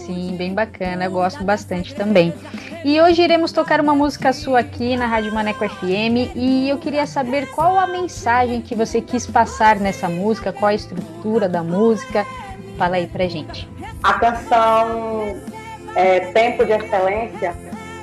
[0.07, 2.33] Sim, bem bacana, eu gosto bastante também.
[2.85, 7.05] E hoje iremos tocar uma música sua aqui na Rádio Maneco FM e eu queria
[7.09, 12.25] saber qual a mensagem que você quis passar nessa música, qual a estrutura da música.
[12.79, 13.69] Fala aí pra gente.
[14.01, 15.37] A canção
[15.97, 17.53] é, Tempo de Excelência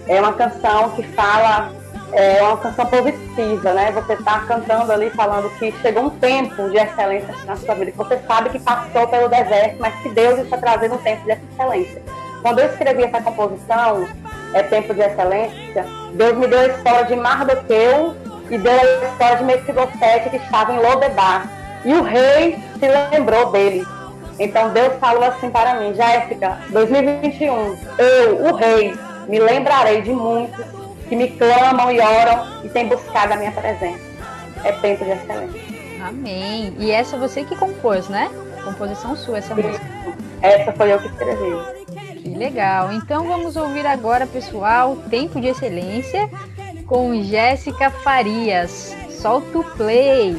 [0.06, 1.72] é uma canção que fala
[2.14, 3.92] é uma canção positiva, né?
[3.92, 8.20] Você está cantando ali, falando que chegou um tempo de excelência na sua vida, você
[8.28, 12.02] sabe que passou pelo deserto, mas que Deus está trazendo um tempo de excelência.
[12.42, 14.06] Quando eu escrevi essa composição,
[14.54, 18.16] é Tempo de Excelência, Deus me deu a história de Mardoqueu
[18.50, 21.48] e deu a história de Mefibosete que estava em Lodebar.
[21.86, 23.88] E o rei se lembrou dele.
[24.38, 28.94] Então Deus falou assim para mim, Jéssica, 2021, eu, o rei,
[29.28, 30.83] me lembrarei de muitos
[31.14, 34.00] que me clamam e oram e têm buscado a minha presença.
[34.64, 35.62] É tempo de excelência.
[36.04, 36.74] Amém.
[36.80, 38.32] E essa você que compôs, né?
[38.64, 39.62] Composição sua, essa Sim.
[39.62, 39.86] música.
[40.42, 42.20] Essa foi eu que escrevi.
[42.20, 42.92] Que legal.
[42.94, 46.28] Então vamos ouvir agora, pessoal, Tempo de Excelência
[46.88, 48.96] com Jéssica Farias.
[49.22, 50.36] Solta o play.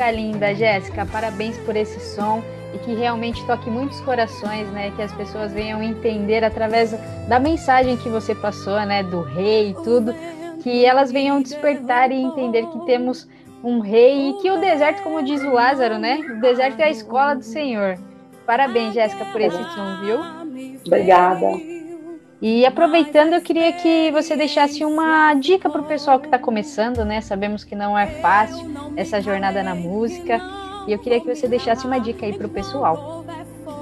[0.00, 1.04] Música linda, Jéssica.
[1.04, 2.42] Parabéns por esse som
[2.74, 4.90] e que realmente toque muitos corações, né?
[4.96, 6.96] Que as pessoas venham entender através
[7.28, 9.02] da mensagem que você passou, né?
[9.02, 10.14] Do rei e tudo,
[10.62, 13.28] que elas venham despertar e entender que temos
[13.62, 16.18] um rei e que o deserto, como diz o Lázaro, né?
[16.18, 17.98] O deserto é a escola do Senhor.
[18.46, 20.18] Parabéns, Jéssica, por esse som, viu?
[20.86, 21.79] Obrigada.
[22.42, 27.04] E aproveitando, eu queria que você deixasse uma dica para o pessoal que está começando,
[27.04, 27.20] né?
[27.20, 28.66] Sabemos que não é fácil
[28.96, 30.40] essa jornada na música.
[30.88, 33.26] E eu queria que você deixasse uma dica aí para o pessoal.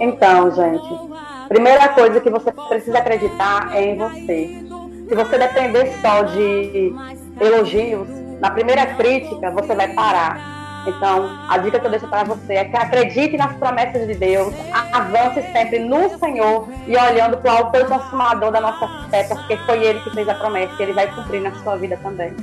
[0.01, 4.67] Então, gente, primeira coisa que você precisa acreditar é em você.
[5.09, 6.93] Se você depender só de
[7.41, 8.09] elogios,
[8.41, 10.58] na primeira crítica você vai parar
[10.89, 14.55] então, a dica que eu deixo para você é que acredite nas promessas de Deus,
[14.93, 19.85] avance sempre no Senhor e olhando para o autor consumador da nossa fé, porque foi
[19.85, 22.35] ele que fez a promessa e ele vai cumprir na sua vida também.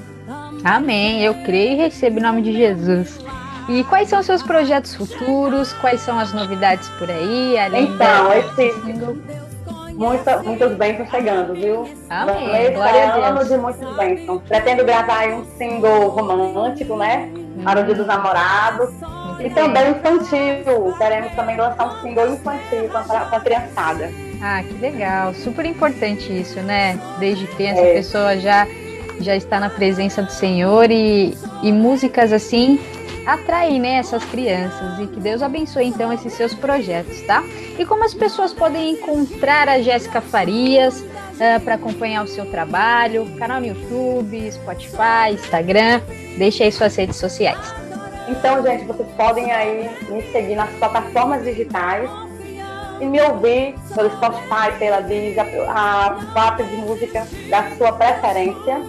[0.63, 1.21] Amém.
[1.21, 3.19] Eu creio e recebo em nome de Jesus.
[3.67, 5.73] E quais são os seus projetos futuros?
[5.73, 7.57] Quais são as novidades por aí?
[7.57, 8.37] Além então, da...
[8.37, 9.17] esse single.
[9.93, 11.87] Muita, muitas bênçãos chegando, viu?
[12.09, 12.73] Amém.
[12.73, 13.25] Glória a Deus.
[13.25, 14.41] ano de muitas bênçãos.
[14.43, 17.31] Pretendo gravar um single romântico, né?
[17.63, 18.89] Para o Dia dos Namorados.
[19.39, 20.93] e também infantil.
[20.97, 22.97] Queremos também lançar um single infantil com
[23.35, 24.11] a, criançada.
[24.41, 25.33] Ah, que legal.
[25.33, 26.99] Super importante isso, né?
[27.19, 27.91] Desde criança É.
[27.91, 28.67] a pessoa já,
[29.19, 32.79] já está na presença do Senhor e, e músicas assim
[33.25, 34.99] atraem né, essas crianças.
[34.99, 37.43] E que Deus abençoe então esses seus projetos, tá?
[37.77, 41.03] E como as pessoas podem encontrar a Jéssica Farias
[41.63, 43.25] para acompanhar o seu trabalho?
[43.37, 46.01] Canal no YouTube, Spotify, Instagram.
[46.37, 47.73] Deixa aí suas redes sociais.
[48.27, 52.09] Então, gente, vocês podem aí me seguir nas plataformas digitais
[52.99, 58.81] e me ouvir pelo Spotify, pela Deezer, a parte de música da sua preferência.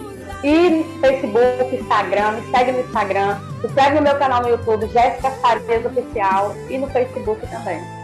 [0.45, 5.31] E Facebook, Instagram, me segue no Instagram, se inscreve no meu canal no YouTube, Jéssica
[5.31, 7.96] Farias Oficial, e no Facebook também.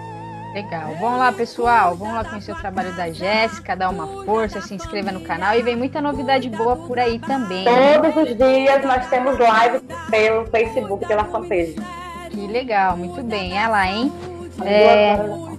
[0.55, 0.95] Legal.
[1.01, 1.97] Vamos lá, pessoal.
[1.97, 5.63] Vamos lá conhecer o trabalho da Jéssica, dar uma força, se inscreva no canal e
[5.63, 7.65] vem muita novidade boa por aí também.
[7.65, 9.81] Todos os dias nós temos live
[10.11, 11.77] pelo Facebook, pela fanpage.
[12.31, 13.59] Que legal, muito bem.
[13.59, 14.13] É lá, hein?
[14.59, 15.53] Às É, duas horas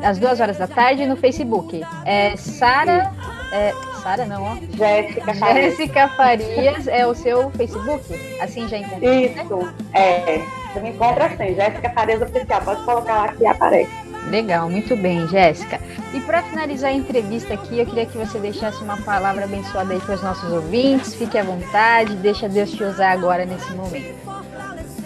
[0.00, 1.84] às duas horas da tarde no Facebook.
[2.04, 3.12] É Sara.
[3.52, 3.72] É,
[4.02, 4.56] Sara não, ó.
[4.76, 5.76] Jéssica Farias.
[5.76, 8.38] Jéssica Farias é o seu Facebook?
[8.40, 9.12] Assim já encontrou?
[9.12, 10.40] Isso, é.
[10.72, 12.62] Você me encontra assim, Jéssica Farias Oficial.
[12.62, 14.07] Pode colocar lá que aparece.
[14.26, 15.80] Legal, muito bem, Jéssica.
[16.12, 20.00] E para finalizar a entrevista aqui, eu queria que você deixasse uma palavra abençoada aí
[20.00, 21.14] para os nossos ouvintes.
[21.14, 24.18] Fique à vontade, deixa Deus te usar agora nesse momento.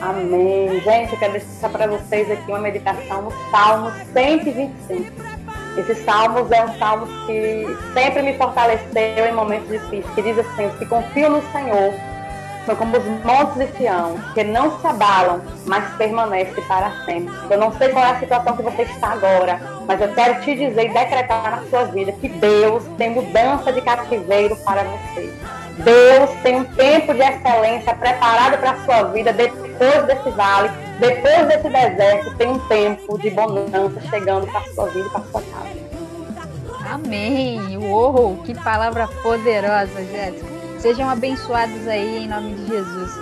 [0.00, 0.80] Amém.
[0.80, 5.12] Gente, eu quero deixar para vocês aqui uma meditação no Salmo 125.
[5.76, 10.66] Esse Salmos é um salmo que sempre me fortaleceu em momentos difíceis, que diz assim,
[10.66, 11.94] os que confiam no Senhor
[12.64, 17.32] são como os montes de Sião, que não se abalam, mas permanecem para sempre.
[17.50, 20.54] Eu não sei qual é a situação que você está agora, mas eu quero te
[20.54, 25.32] dizer e decretar na sua vida que Deus tem mudança de cativeiro para você.
[25.78, 31.48] Deus tem um tempo de excelência preparado para a sua vida depois desse vale, depois
[31.48, 35.24] desse deserto, tem um tempo de bonança chegando para a sua vida e para a
[35.24, 35.82] sua casa.
[36.92, 37.78] Amém!
[37.78, 40.51] Uou, que palavra poderosa, Jéssica.
[40.82, 43.12] Sejam abençoados aí em nome de Jesus.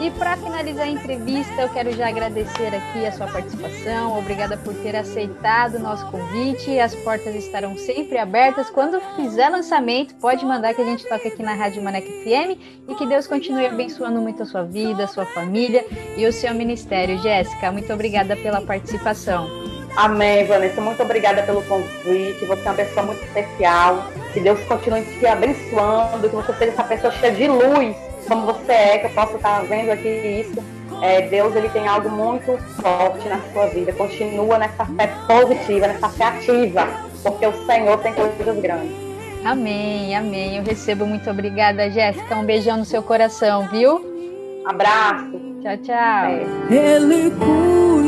[0.00, 4.16] E para finalizar a entrevista, eu quero já agradecer aqui a sua participação.
[4.16, 6.78] Obrigada por ter aceitado o nosso convite.
[6.78, 8.70] As portas estarão sempre abertas.
[8.70, 12.56] Quando fizer lançamento, pode mandar que a gente toque aqui na Rádio Maneca FM
[12.88, 15.84] e que Deus continue abençoando muito a sua vida, a sua família
[16.16, 17.18] e o seu ministério.
[17.18, 19.77] Jéssica, muito obrigada pela participação.
[19.96, 20.80] Amém, Vanessa.
[20.80, 22.44] Muito obrigada pelo convite.
[22.44, 24.04] Você é uma pessoa muito especial.
[24.32, 27.96] Que Deus continue te abençoando, que você seja essa pessoa cheia de luz,
[28.28, 30.62] como você é, que eu posso estar vendo aqui isso.
[31.02, 33.92] É, Deus ele tem algo muito forte na sua vida.
[33.92, 36.86] Continua nessa fé positiva, nessa fé ativa,
[37.22, 39.08] porque o Senhor tem coisas grandes.
[39.44, 40.56] Amém, amém.
[40.56, 41.06] Eu recebo.
[41.06, 42.36] Muito obrigada, Jéssica.
[42.36, 44.62] Um beijão no seu coração, viu?
[44.66, 45.40] Abraço.
[45.62, 46.30] Tchau, tchau.
[46.70, 47.30] Ele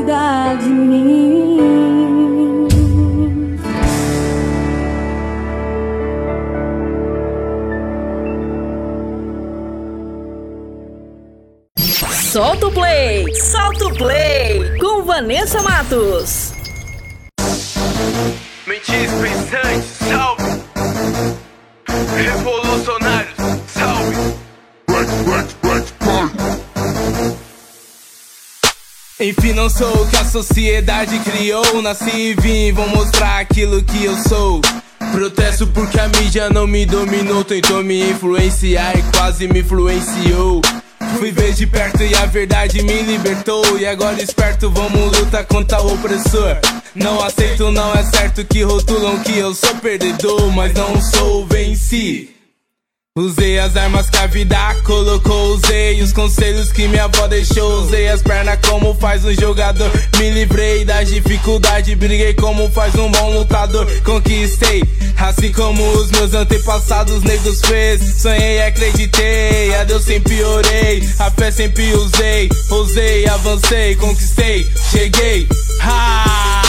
[0.01, 1.61] cuida de mim.
[12.33, 13.35] Solta o play!
[13.35, 14.79] Solta o play!
[14.79, 16.53] Com Vanessa Matos.
[18.67, 20.61] Mentes pensantes, salve!
[22.15, 23.35] Revolucionários,
[23.67, 24.41] salve!
[29.21, 31.83] Enfim, não sou o que a sociedade criou.
[31.83, 34.63] Nasci e vim, vou mostrar aquilo que eu sou.
[35.13, 40.63] Protesto porque a mídia não me dominou, tentou me influenciar e quase me influenciou.
[41.19, 43.79] Fui ver de perto e a verdade me libertou.
[43.79, 46.57] E agora esperto, vamos lutar contra o opressor.
[46.95, 52.40] Não aceito, não é certo que rotulam que eu sou perdedor, mas não sou, venci.
[53.21, 58.09] Usei as armas que a vida colocou, usei os conselhos que minha avó deixou, usei
[58.09, 59.91] as pernas como faz um jogador.
[60.17, 63.87] Me livrei das dificuldades, briguei como faz um bom lutador.
[64.05, 64.83] Conquistei,
[65.19, 68.01] assim como os meus antepassados negros fez.
[68.23, 72.49] Sonhei e acreditei, a Deus sempre orei, a fé sempre usei.
[72.71, 75.47] Ousei, avancei, conquistei, cheguei.
[75.83, 76.60] Ha!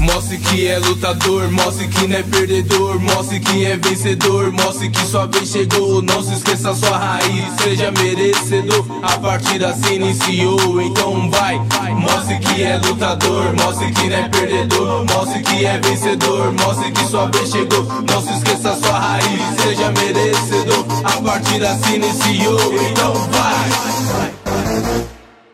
[0.00, 5.06] Mostre que é lutador, mostre que não é perdedor, mostre que é vencedor, mostre que
[5.06, 6.00] sua vez chegou.
[6.00, 8.86] Não se esqueça sua raiz, seja merecedor.
[9.02, 11.58] A partida se iniciou, então vai.
[11.94, 17.04] Mostre que é lutador, mostre que não é perdedor, mostre que é vencedor, mostre que
[17.04, 17.84] sua vez chegou.
[17.84, 20.86] Não se esqueça sua raiz, seja merecedor.
[21.04, 24.32] A partida se iniciou, então vai.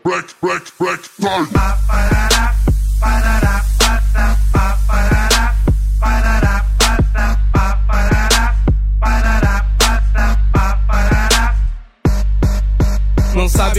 [0.05, 2.16] Break, break, break, time.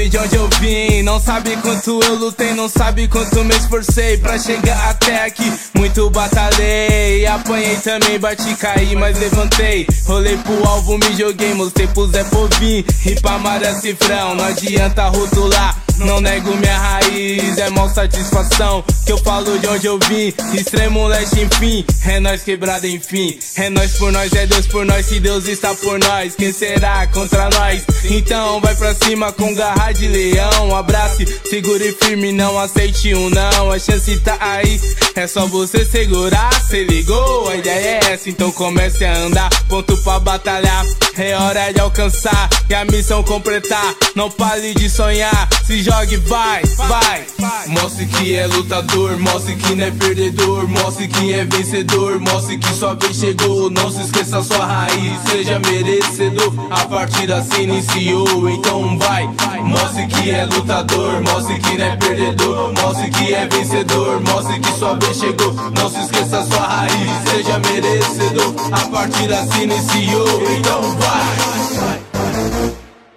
[0.08, 4.38] De onde eu vim, não sabe quanto eu lutei, não sabe quanto me esforcei pra
[4.38, 5.52] chegar até aqui.
[5.74, 9.86] Muito batalhei, apanhei também, bati, caí, mas levantei.
[10.06, 12.84] Rolei pro alvo, me joguei, mostrei pro Zé Povim.
[13.04, 15.87] E pra Maria Cifrão, não adianta rotular.
[15.98, 21.08] Não nego minha raiz, é mó satisfação Que eu falo de onde eu vim Extremo
[21.08, 25.18] leste, enfim É nós quebrado, enfim É nós por nós, é Deus por nós Se
[25.18, 27.82] Deus está por nós, quem será contra nós?
[28.04, 33.72] Então vai pra cima com garra de leão Abrace, segure firme, não aceite um não
[33.72, 34.80] A chance tá aí,
[35.16, 37.48] é só você segurar Cê ligou?
[37.48, 40.86] A ideia é essa, então comece a andar Ponto pra batalhar,
[41.16, 46.62] é hora de alcançar E a missão completar Não pare de sonhar, se jogue, vai,
[46.76, 47.26] vai.
[47.68, 52.72] Mostre que é lutador, mostre que não é perdedor, mostre que é vencedor, mostre que
[52.74, 53.70] sua vez chegou.
[53.70, 56.52] Não se esqueça sua raiz, seja merecedor.
[56.70, 59.28] A partida se iniciou, então vai.
[59.62, 64.72] Mostre que é lutador, mostre que não é perdedor, mostre que é vencedor, mostre que
[64.78, 65.52] sua vez chegou.
[65.52, 68.54] Não se esqueça sua raiz, seja merecedor.
[68.72, 72.00] A partida se iniciou, então vai.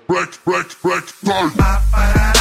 [0.07, 2.40] Break, break, break, time.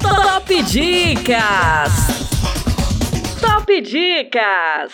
[0.00, 1.92] Top Dicas.
[3.40, 4.92] Top Dicas.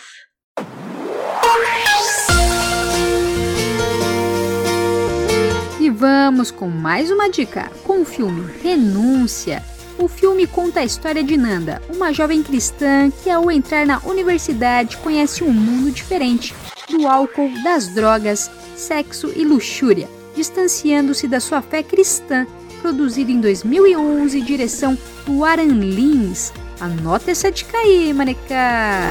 [5.81, 9.63] E vamos com mais uma dica, com o filme Renúncia.
[9.99, 14.97] O filme conta a história de Nanda, uma jovem cristã que ao entrar na universidade
[14.99, 16.55] conhece um mundo diferente
[16.91, 22.47] do álcool, das drogas, sexo e luxúria, distanciando-se da sua fé cristã,
[22.87, 26.53] produzido em 2011, direção do Aran Lins.
[26.81, 29.11] Anota essa dica aí, maneca!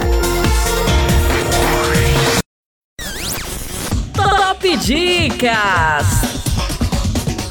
[4.14, 6.08] Top Dicas.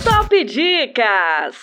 [0.03, 1.57] Top Dicas.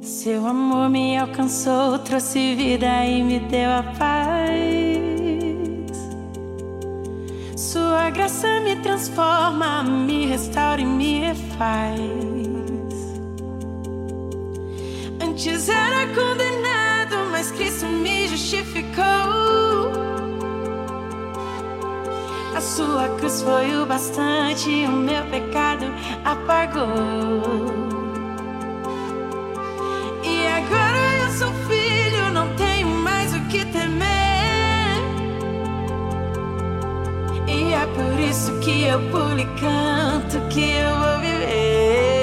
[0.00, 5.55] Seu amor me alcançou, trouxe vida e me deu a paz.
[7.56, 11.98] Sua graça me transforma, me restaura e me refaz.
[15.26, 19.04] Antes era condenado, mas Cristo me justificou.
[22.54, 25.86] A sua cruz foi o bastante, o meu pecado
[26.26, 27.72] apagou.
[30.22, 34.15] E agora eu sou filho, não tenho mais o que temer.
[37.66, 42.15] E é por isso que eu pulo e canto que eu vou viver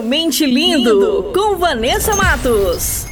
[0.00, 3.06] Incomparavelmente Lindo, com Vanessa Matos.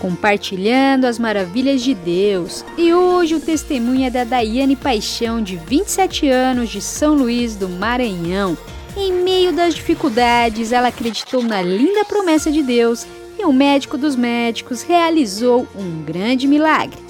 [0.00, 2.64] Compartilhando as maravilhas de Deus.
[2.76, 7.68] E hoje o testemunho é da Daiane Paixão, de 27 anos, de São Luís do
[7.68, 8.58] Maranhão.
[8.96, 13.06] Em meio das dificuldades, ela acreditou na linda promessa de Deus
[13.38, 17.09] e o médico dos médicos realizou um grande milagre.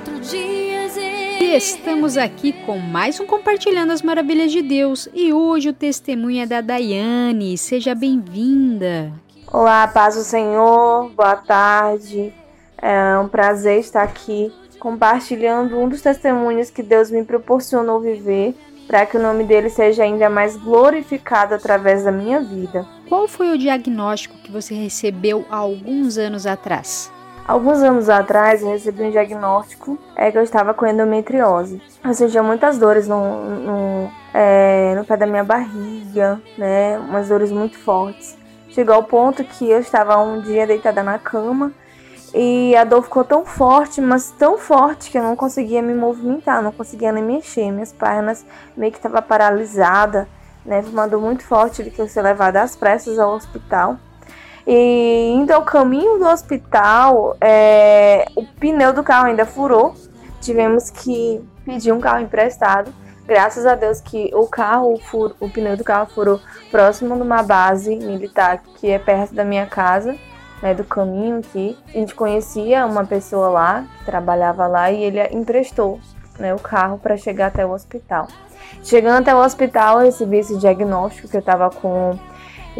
[0.00, 0.96] Quatro dias.
[0.96, 5.08] E estamos aqui com mais um Compartilhando as Maravilhas de Deus.
[5.12, 7.58] E hoje o testemunho é da Daiane.
[7.58, 9.12] Seja bem-vinda.
[9.46, 12.32] Olá, paz do Senhor, boa tarde.
[12.80, 18.54] É um prazer estar aqui compartilhando um dos testemunhos que Deus me proporcionou viver,
[18.88, 22.86] para que o nome dele seja ainda mais glorificado através da minha vida.
[23.06, 27.12] Qual foi o diagnóstico que você recebeu há alguns anos atrás?
[27.50, 31.82] Alguns anos atrás eu recebi um diagnóstico é que eu estava com endometriose.
[32.04, 36.96] Eu sentia muitas dores no, no, é, no pé da minha barriga, né?
[36.96, 38.38] Umas dores muito fortes.
[38.68, 41.72] Chegou ao ponto que eu estava um dia deitada na cama
[42.32, 46.62] e a dor ficou tão forte, mas tão forte que eu não conseguia me movimentar,
[46.62, 47.72] não conseguia nem mexer.
[47.72, 48.46] Minhas pernas
[48.76, 50.24] meio que estavam paralisadas,
[50.64, 50.82] né?
[50.82, 53.96] Foi uma dor muito forte, tive que ser levada às pressas ao hospital.
[54.72, 59.96] E indo ao caminho do hospital, é, o pneu do carro ainda furou.
[60.40, 62.94] Tivemos que pedir um carro emprestado.
[63.26, 66.40] Graças a Deus que o carro, o, furo, o pneu do carro furou
[66.70, 70.14] próximo de uma base militar que é perto da minha casa,
[70.62, 71.76] né, do caminho aqui.
[71.88, 75.98] A gente conhecia uma pessoa lá que trabalhava lá e ele emprestou
[76.38, 78.28] né, o carro para chegar até o hospital.
[78.84, 82.16] Chegando até o hospital, eu recebi esse diagnóstico que eu estava com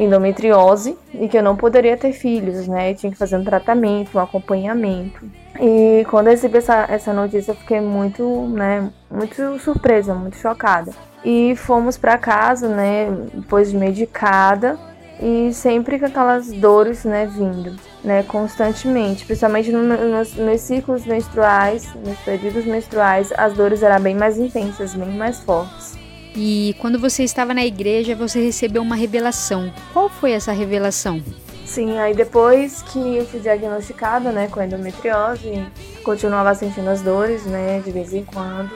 [0.03, 2.91] endometriose e que eu não poderia ter filhos, né?
[2.91, 5.25] Eu tinha que fazer um tratamento, um acompanhamento.
[5.61, 10.93] E quando eu recebi essa, essa notícia, eu fiquei muito, né, muito surpresa, muito chocada.
[11.23, 14.79] E fomos para casa, né, depois de medicada
[15.21, 21.87] e sempre com aquelas dores, né, vindo, né, constantemente, principalmente no, nos, nos ciclos menstruais,
[21.95, 26.00] nos períodos menstruais, as dores eram bem mais intensas, bem mais fortes.
[26.35, 29.73] E quando você estava na igreja, você recebeu uma revelação.
[29.93, 31.23] Qual foi essa revelação?
[31.65, 35.65] Sim, aí depois que eu fui diagnosticada, né, com endometriose,
[36.03, 38.71] continuava sentindo as dores, né, de vez em quando,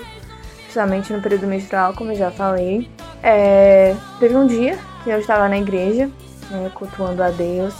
[0.63, 2.89] principalmente no período menstrual, como eu já falei.
[3.21, 6.09] É, teve um dia que eu estava na igreja,
[6.51, 7.75] né, cultuando a Deus,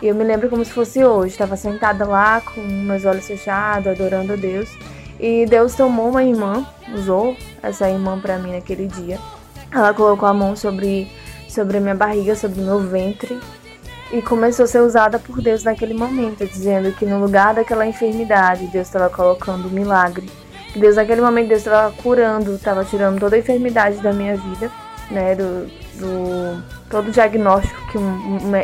[0.00, 3.88] e eu me lembro como se fosse hoje, estava sentada lá com meus olhos fechados,
[3.88, 4.70] adorando a Deus,
[5.18, 9.18] e Deus tomou uma irmã, usou essa irmã para mim naquele dia.
[9.70, 11.10] Ela colocou a mão sobre
[11.48, 13.40] sobre minha barriga, sobre meu ventre,
[14.12, 18.66] e começou a ser usada por Deus naquele momento, dizendo que no lugar daquela enfermidade,
[18.68, 20.30] Deus estava colocando um milagre.
[20.76, 24.70] Deus, naquele momento, Deus estava curando, estava tirando toda a enfermidade da minha vida,
[25.10, 25.34] né?
[25.34, 27.98] Do, do todo o diagnóstico que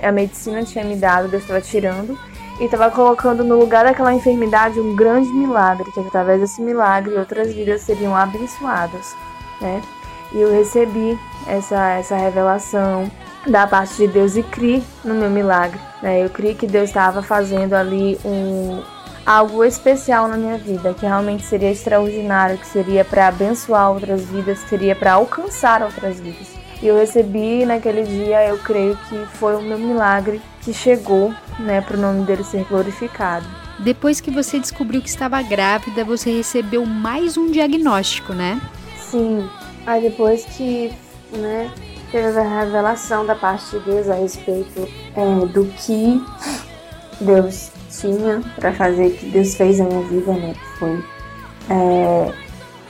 [0.06, 2.18] a medicina tinha me dado, Deus estava tirando.
[2.60, 7.52] E estava colocando no lugar daquela enfermidade um grande milagre, que através desse milagre outras
[7.52, 9.16] vidas seriam abençoadas,
[9.60, 9.82] né?
[10.32, 13.10] E eu recebi essa, essa revelação
[13.46, 16.24] da parte de Deus e criei no meu milagre, né?
[16.24, 18.82] Eu criei que Deus estava fazendo ali um
[19.26, 24.62] algo especial na minha vida, que realmente seria extraordinário, que seria para abençoar outras vidas,
[24.62, 26.53] que seria para alcançar outras vidas.
[26.82, 31.80] E eu recebi naquele dia, eu creio que foi o meu milagre que chegou, né,
[31.80, 33.46] para o nome dele ser glorificado.
[33.78, 38.60] Depois que você descobriu que estava grávida, você recebeu mais um diagnóstico, né?
[38.98, 39.48] Sim.
[39.86, 40.92] Aí depois que,
[41.32, 41.70] né,
[42.10, 46.22] teve a revelação da parte de Deus a respeito é, do que
[47.20, 51.04] Deus tinha para fazer, que Deus fez na minha vida, né, que foi
[51.70, 52.32] é,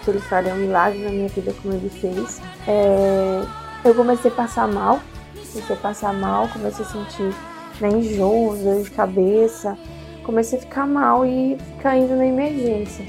[0.02, 2.40] que Ele faria um milagre na minha vida como Ele fez.
[2.68, 3.42] É,
[3.84, 5.00] eu comecei a passar mal,
[5.34, 7.34] comecei a passar mal, comecei a sentir
[7.80, 9.76] né, enjoo, dor de cabeça,
[10.24, 13.04] comecei a ficar mal e ficar indo na emergência.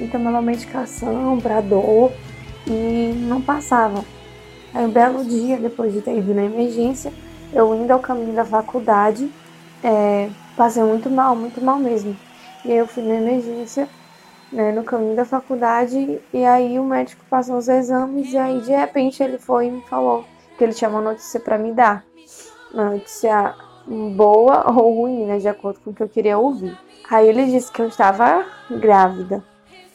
[0.00, 2.12] E tomava medicação para dor
[2.66, 4.04] e não passava.
[4.72, 7.12] Aí um belo dia, depois de ter ido na emergência,
[7.52, 9.30] eu indo ao caminho da faculdade,
[9.82, 12.16] é, passei muito mal, muito mal mesmo.
[12.64, 13.88] E aí eu fui na emergência,
[14.52, 18.72] né, no caminho da faculdade, e aí o médico passou os exames, e aí de
[18.72, 20.24] repente ele foi e me falou
[20.56, 22.04] que ele tinha uma notícia para me dar.
[22.72, 23.54] Uma notícia
[23.86, 26.76] boa ou ruim, né, de acordo com o que eu queria ouvir.
[27.10, 29.44] Aí ele disse que eu estava grávida.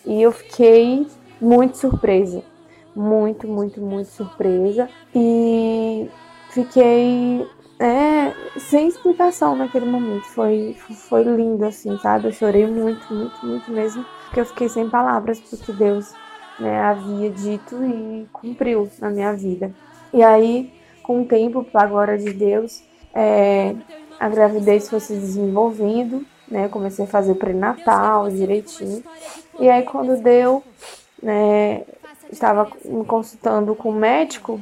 [0.05, 1.07] E eu fiquei
[1.41, 2.43] muito surpresa.
[2.95, 4.89] Muito, muito, muito surpresa.
[5.15, 6.09] E
[6.49, 7.47] fiquei
[7.79, 10.25] é, sem explicação naquele momento.
[10.25, 10.75] Foi,
[11.09, 12.27] foi lindo, assim, sabe?
[12.27, 14.05] Eu chorei muito, muito, muito mesmo.
[14.27, 16.13] Porque eu fiquei sem palavras, porque Deus
[16.59, 19.71] né, havia dito e cumpriu na minha vida.
[20.13, 20.71] E aí,
[21.03, 22.83] com o tempo, para a glória de Deus,
[23.13, 23.75] é,
[24.19, 26.67] a gravidez foi se desenvolvendo, né?
[26.67, 29.03] Comecei a fazer pré-natal direitinho.
[29.59, 30.63] E aí, quando deu,
[31.21, 31.83] né,
[32.31, 34.59] estava me consultando com o médico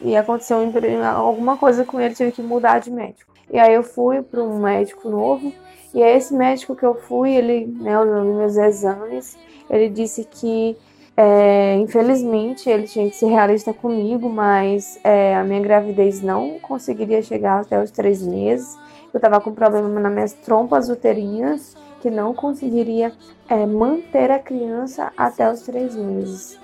[0.00, 3.32] e aconteceu um- alguma coisa com ele, tive que mudar de médico.
[3.50, 5.52] E aí eu fui para um médico novo
[5.94, 9.36] e é esse médico que eu fui, ele, né, olhando meus exames,
[9.68, 10.76] ele disse que
[11.16, 17.20] é, infelizmente ele tinha que ser realista comigo, mas é, a minha gravidez não conseguiria
[17.20, 18.78] chegar até os três meses.
[19.12, 23.12] Eu estava com problema nas minhas trompas uterinas, que não conseguiria
[23.48, 26.58] é, manter a criança até os três meses.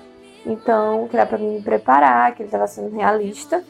[0.47, 3.63] Então, que era para me preparar, que ele estava sendo realista,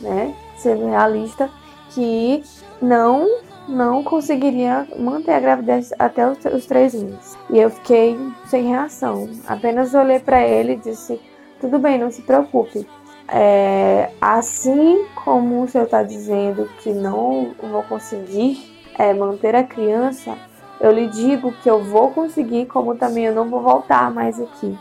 [0.00, 0.34] né?
[0.56, 1.50] Sendo realista,
[1.90, 2.44] que
[2.80, 3.28] não
[3.68, 7.36] não conseguiria manter a gravidez até os, três meses.
[7.50, 9.28] E eu fiquei sem reação.
[9.46, 11.20] Apenas olhei para ele e disse:
[11.60, 12.86] tudo bem, não se preocupe.
[13.28, 18.58] É, assim como o senhor está dizendo que não vou conseguir
[18.98, 20.36] é, manter a criança,
[20.80, 24.76] eu lhe digo que eu vou conseguir, como também eu não vou voltar mais aqui,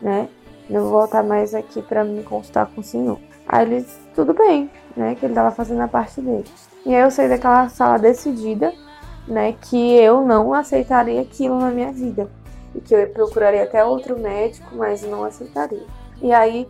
[0.00, 0.28] né?
[0.68, 3.18] Não vou voltar mais aqui para me consultar com o senhor.
[3.48, 5.14] Aí ele tudo bem, né?
[5.14, 6.44] Que ele estava fazendo a parte dele.
[6.86, 8.72] E aí eu saí daquela sala decidida,
[9.26, 9.56] né?
[9.60, 12.30] Que eu não aceitaria aquilo na minha vida.
[12.72, 15.82] E que eu procuraria até outro médico, mas não aceitaria.
[16.22, 16.68] E aí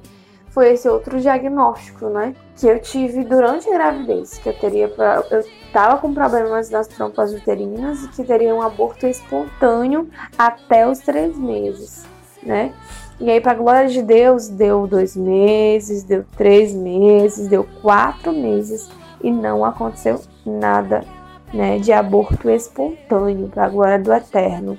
[0.48, 2.34] foi esse outro diagnóstico, né?
[2.56, 6.86] Que eu tive durante a gravidez, que eu teria pra, eu tava com problemas nas
[6.86, 12.06] trompas uterinas e que teria um aborto espontâneo até os três meses,
[12.42, 12.72] né?
[13.20, 18.88] E aí, para glória de Deus, deu dois meses, deu três meses, deu quatro meses
[19.22, 21.04] e não aconteceu nada,
[21.52, 24.78] né, de aborto espontâneo, para glória do Eterno.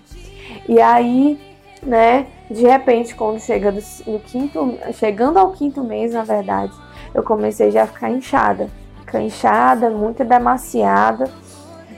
[0.67, 1.39] E aí,
[1.81, 3.81] né, de repente, quando chega do,
[4.19, 6.73] quinto, chegando ao quinto mês, na verdade,
[7.13, 8.69] eu comecei já a ficar inchada,
[9.01, 11.29] ficar inchada, muito demasiada.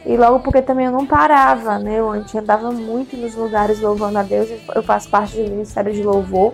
[0.05, 1.99] E logo porque também eu não parava, né?
[1.99, 4.49] Eu antes andava muito nos lugares louvando a Deus.
[4.73, 6.53] Eu faço parte do Ministério de Louvor.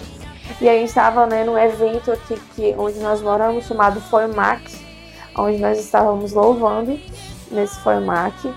[0.59, 4.63] E aí estava né, num evento aqui que, onde nós moramos, chamado Foimac,
[5.37, 6.99] onde nós estávamos louvando
[7.51, 8.53] nesse Foimac.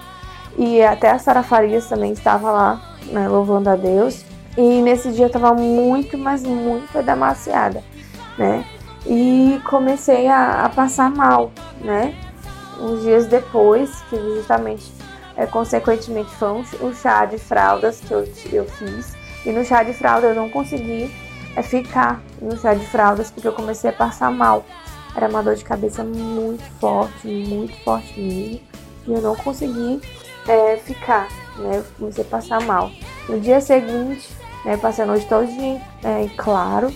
[0.56, 4.24] E até a Sara Farias também estava lá, né, louvando a Deus.
[4.56, 7.82] E nesse dia eu estava muito, mas muito demasiada,
[8.36, 8.64] né?
[9.06, 12.14] E comecei a, a passar mal, né?
[12.80, 14.92] uns dias depois, que justamente,
[15.36, 19.16] é, consequentemente, foi um, um chá de fraldas que eu, eu fiz.
[19.44, 21.12] E no chá de fralda eu não consegui
[21.56, 24.64] é, ficar no chá de fraldas porque eu comecei a passar mal.
[25.18, 28.60] Era uma dor de cabeça muito forte, muito forte mesmo.
[29.04, 30.00] E eu não consegui
[30.46, 31.26] é, ficar,
[31.56, 31.78] né?
[31.78, 32.88] Eu comecei a passar mal.
[33.28, 34.28] No dia seguinte,
[34.64, 36.92] Né, passei a noite todinha é, em claro,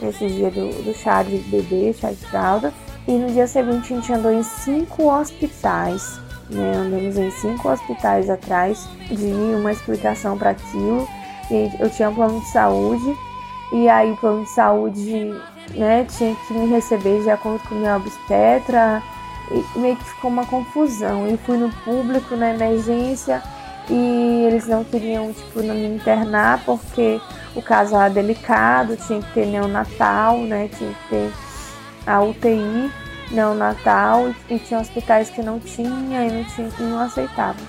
[0.00, 2.72] nesse dia do, do chá de bebê, chá de fralda.
[3.08, 6.20] E no dia seguinte a gente andou em cinco hospitais,
[6.50, 6.74] né?
[6.76, 11.08] Andamos em cinco hospitais atrás de uma explicação para aquilo.
[11.50, 13.16] E eu tinha um plano de saúde,
[13.72, 15.34] e aí o plano de saúde
[15.70, 19.02] né, tinha que me receber de acordo com minha obstetra,
[19.50, 21.28] e meio que ficou uma confusão.
[21.28, 23.42] E fui no público, na emergência,
[23.88, 27.20] e eles não queriam, tipo, não me internar porque
[27.54, 31.32] o caso era delicado, tinha que ter neonatal, né, tinha que ter
[32.06, 32.90] a UTI
[33.30, 37.62] neonatal, e, e tinha hospitais que não tinha e não, tinha, e não aceitavam.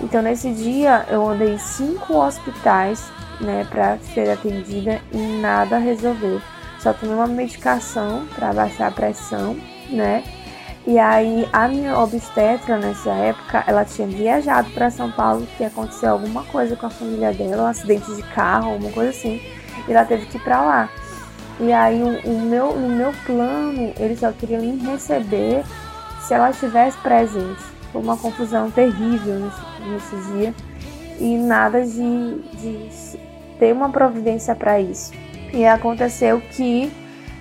[0.00, 6.40] Então nesse dia eu andei cinco hospitais, né, para ser atendida e nada resolveu.
[6.78, 9.56] Só tomei uma medicação para baixar a pressão,
[9.90, 10.22] né?
[10.86, 16.12] E aí a minha obstetra nessa época, ela tinha viajado para São Paulo que aconteceu
[16.12, 19.38] alguma coisa com a família dela, um acidente de carro, alguma coisa assim,
[19.86, 20.88] e ela teve que ir para lá.
[21.60, 25.64] E aí o, o, meu, no meu plano, eles só queriam me receber
[26.22, 27.62] se ela estivesse presente.
[27.92, 30.54] Foi uma confusão terrível nesse, nesse dia
[31.18, 33.18] e nada de, de
[33.58, 35.12] ter uma providência para isso.
[35.52, 36.90] E aconteceu que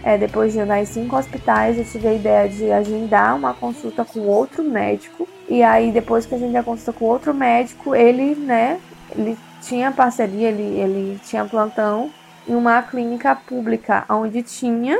[0.04, 4.06] é, depois de andar em cinco hospitais, eu tive a ideia de agendar uma consulta
[4.06, 5.28] com outro médico.
[5.50, 8.80] E aí, depois que a gente a consulta com outro médico, ele, né,
[9.12, 12.10] ele tinha parceria, ele, ele tinha plantão
[12.48, 14.98] em uma clínica pública, onde tinha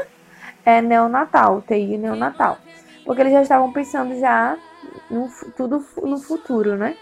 [0.66, 2.58] é, neonatal, TI neonatal.
[3.06, 4.58] Porque eles já estavam pensando já
[5.10, 6.96] no, tudo no futuro, né?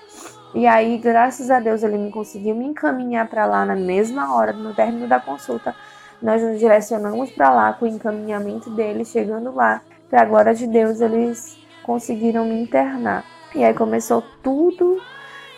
[0.53, 4.53] E aí, graças a Deus, ele me conseguiu me encaminhar para lá na mesma hora,
[4.53, 5.75] no término da consulta
[6.21, 11.01] nós nos direcionamos para lá com o encaminhamento deles, chegando lá, para glória de Deus,
[11.01, 13.25] eles conseguiram me internar.
[13.53, 15.01] E aí começou tudo,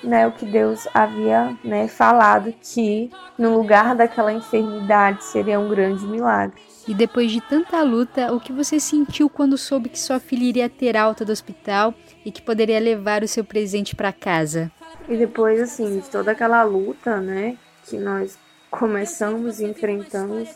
[0.04, 6.06] né, o que Deus havia, né, falado que no lugar daquela enfermidade seria um grande
[6.06, 6.62] milagre.
[6.88, 10.70] E depois de tanta luta, o que você sentiu quando soube que sua filha iria
[10.70, 11.94] ter alta do hospital
[12.24, 14.72] e que poderia levar o seu presente para casa?
[15.10, 18.38] E depois, assim, de toda aquela luta, né, que nós
[18.69, 20.49] começamos e enfrentamos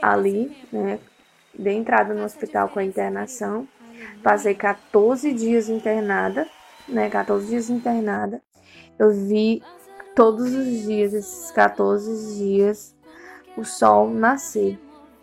[0.00, 0.98] ali, né,
[1.54, 3.66] de entrada no hospital com a internação.
[4.22, 6.46] Passei 14 dias internada,
[6.88, 8.42] né, 14 dias internada.
[8.98, 9.62] Eu vi
[10.14, 12.94] todos os dias, esses 14 dias,
[13.56, 14.78] o sol nascer,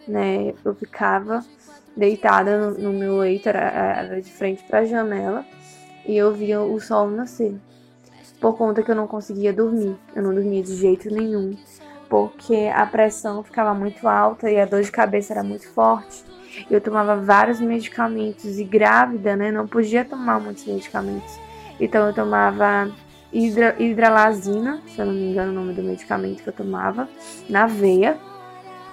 [0.07, 0.53] né?
[0.63, 1.43] Eu ficava
[1.95, 5.45] deitada no, no meu leito, era, era de frente para a janela,
[6.05, 7.55] e eu via o sol nascer.
[8.39, 11.55] Por conta que eu não conseguia dormir, eu não dormia de jeito nenhum
[12.13, 16.23] porque a pressão ficava muito alta e a dor de cabeça era muito forte.
[16.69, 21.39] Eu tomava vários medicamentos e grávida, né, não podia tomar muitos medicamentos.
[21.79, 22.91] Então eu tomava
[23.31, 27.09] hidra, hidralazina, se eu não me engano o nome do medicamento que eu tomava,
[27.49, 28.15] na veia,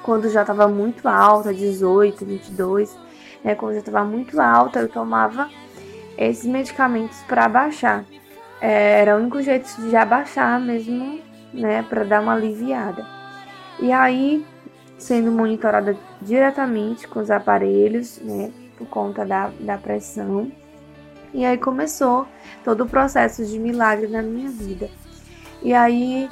[0.02, 2.96] quando já estava muito alta, 18, 22,
[3.44, 5.50] né, quando já estava muito alta, eu tomava
[6.16, 8.02] esses medicamentos para abaixar.
[8.62, 13.06] É, era o único jeito de abaixar mesmo né, para dar uma aliviada.
[13.80, 14.44] E aí,
[14.98, 20.50] sendo monitorada diretamente com os aparelhos, né, por conta da, da pressão.
[21.32, 22.26] E aí começou
[22.64, 24.90] todo o processo de milagre na minha vida.
[25.62, 26.28] E aí,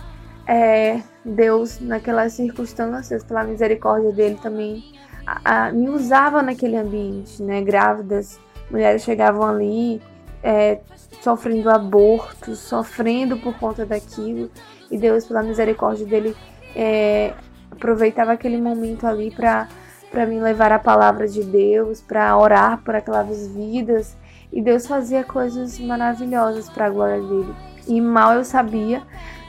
[0.46, 4.82] é, Deus, naquelas circunstâncias, pela misericórdia dele também,
[5.26, 7.60] a, a, me usava naquele ambiente, né?
[7.60, 8.40] Grávidas,
[8.70, 10.00] mulheres chegavam ali
[10.42, 10.80] é,
[11.22, 14.50] sofrendo abortos, sofrendo por conta daquilo
[14.90, 16.36] e Deus, pela misericórdia dele,
[16.74, 17.32] é,
[17.70, 19.68] aproveitava aquele momento ali para
[20.10, 24.16] para me levar a palavra de Deus, para orar por aquelas vidas,
[24.52, 27.54] e Deus fazia coisas maravilhosas para a glória dele.
[27.86, 29.02] E mal eu sabia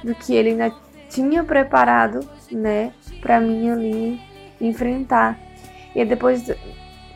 [0.03, 0.73] do que ele ainda
[1.09, 2.91] tinha preparado, né,
[3.21, 4.21] para mim ali
[4.59, 5.39] enfrentar.
[5.95, 6.55] E depois de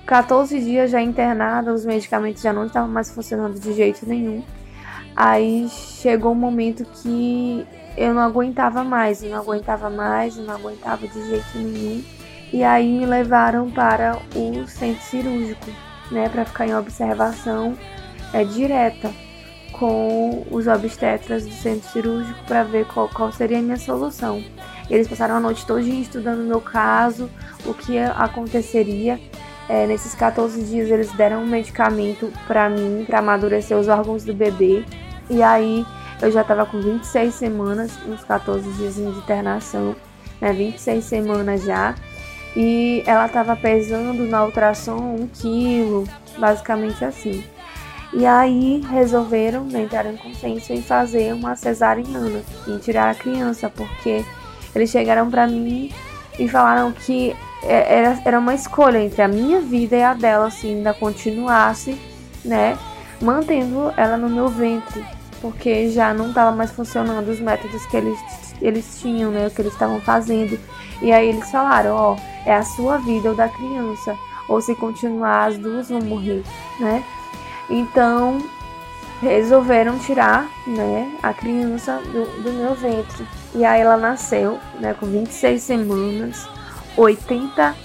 [0.06, 4.44] 14 dias já internada, os medicamentos já não estavam mais funcionando de jeito nenhum.
[5.16, 7.68] Aí chegou um momento que
[7.98, 12.04] eu não aguentava mais, eu não aguentava mais, eu não aguentava de jeito nenhum.
[12.52, 15.72] E aí me levaram para o centro cirúrgico,
[16.12, 17.76] né, para ficar em observação
[18.32, 19.12] é, direta
[19.72, 24.44] com os obstetras do centro cirúrgico para ver qual, qual seria a minha solução.
[24.90, 27.30] Eles passaram a noite toda estudando o meu caso,
[27.66, 29.20] o que aconteceria.
[29.68, 34.34] É, nesses 14 dias eles deram um medicamento para mim, para amadurecer os órgãos do
[34.34, 34.86] bebê.
[35.30, 35.86] E aí
[36.24, 39.96] eu já estava com 26 semanas, uns 14 dias de internação,
[40.40, 40.54] né?
[40.54, 41.96] 26 semanas já.
[42.56, 47.44] E ela estava pesando na ultrassom um quilo, basicamente assim.
[48.14, 53.70] E aí resolveram né, entrar em consenso em fazer uma cesariana, em tirar a criança,
[53.70, 54.24] porque
[54.74, 55.92] eles chegaram para mim
[56.40, 60.52] e falaram que é, era, era uma escolha entre a minha vida e a dela,
[60.52, 62.00] se ainda continuasse,
[62.46, 62.78] né,
[63.20, 65.04] mantendo ela no meu ventre,
[65.44, 68.18] porque já não estava mais funcionando os métodos que eles,
[68.62, 70.58] eles tinham, né, que eles estavam fazendo.
[71.02, 72.16] E aí eles falaram, ó,
[72.46, 74.18] é a sua vida ou da criança,
[74.48, 76.44] ou se continuar as duas vão morrer,
[76.80, 77.04] né?
[77.70, 78.42] Então
[79.22, 83.28] resolveram tirar, né, a criança do, do meu ventre.
[83.54, 86.48] E aí ela nasceu, né, com 26 semanas,
[86.96, 87.76] 80,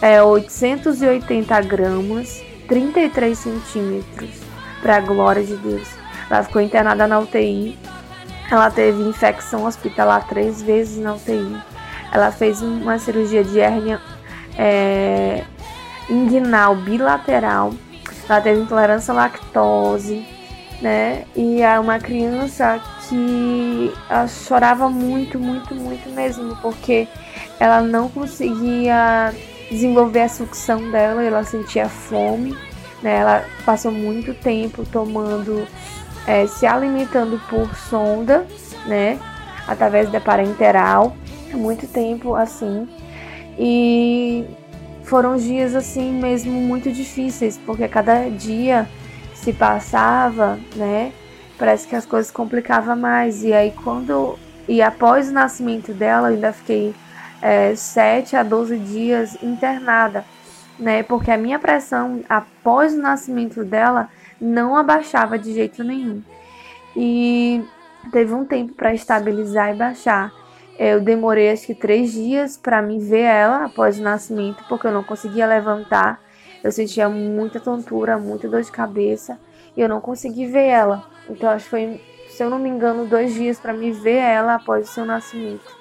[0.00, 4.30] é, 880 gramas, 33 centímetros,
[4.80, 5.99] para a glória de Deus.
[6.30, 7.76] Ela ficou internada na UTI.
[8.50, 11.60] Ela teve infecção hospitalar três vezes na UTI.
[12.12, 14.00] Ela fez uma cirurgia de hérnia
[14.56, 15.44] é,
[16.08, 17.72] inguinal bilateral.
[18.28, 20.24] Ela teve intolerância à lactose,
[20.80, 21.24] né?
[21.34, 23.92] E é uma criança que
[24.46, 27.08] chorava muito, muito, muito mesmo, porque
[27.58, 29.34] ela não conseguia
[29.70, 32.56] desenvolver a sucção dela, ela sentia fome,
[33.02, 33.18] né?
[33.18, 35.66] Ela passou muito tempo tomando,
[36.30, 38.46] é, se alimentando por sonda,
[38.86, 39.18] né?
[39.66, 41.16] Através da parenteral,
[41.52, 42.88] muito tempo assim.
[43.58, 44.44] E
[45.02, 48.88] foram dias assim mesmo muito difíceis, porque cada dia
[49.34, 51.12] se passava, né?
[51.58, 53.42] Parece que as coisas complicavam mais.
[53.42, 54.38] E aí quando.
[54.68, 56.94] E após o nascimento dela, eu ainda fiquei
[57.42, 60.24] é, 7 a 12 dias internada,
[60.78, 61.02] né?
[61.02, 64.08] Porque a minha pressão após o nascimento dela
[64.40, 66.22] não abaixava de jeito nenhum.
[66.96, 67.62] E
[68.10, 70.32] teve um tempo para estabilizar e baixar.
[70.78, 74.92] Eu demorei acho que três dias para me ver ela após o nascimento, porque eu
[74.92, 76.20] não conseguia levantar.
[76.64, 79.38] Eu sentia muita tontura, muita dor de cabeça
[79.76, 81.04] e eu não consegui ver ela.
[81.28, 84.54] Então acho que foi, se eu não me engano, dois dias para me ver ela
[84.54, 85.80] após o seu nascimento.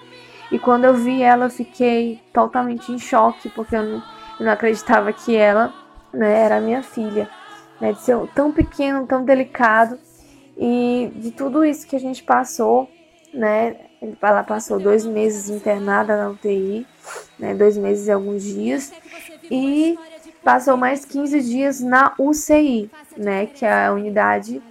[0.51, 4.03] E quando eu vi ela, eu fiquei totalmente em choque, porque eu não,
[4.39, 5.73] eu não acreditava que ela
[6.13, 7.29] né, era minha filha.
[7.79, 9.97] Né, de ser tão pequeno, tão delicado.
[10.57, 12.89] E de tudo isso que a gente passou,
[13.33, 13.77] né?
[14.21, 16.85] Ela passou dois meses internada na UTI,
[17.37, 17.53] né?
[17.53, 18.91] Dois meses e alguns dias.
[19.49, 19.97] E
[20.43, 23.45] passou mais 15 dias na UCI, né?
[23.45, 24.61] Que é a unidade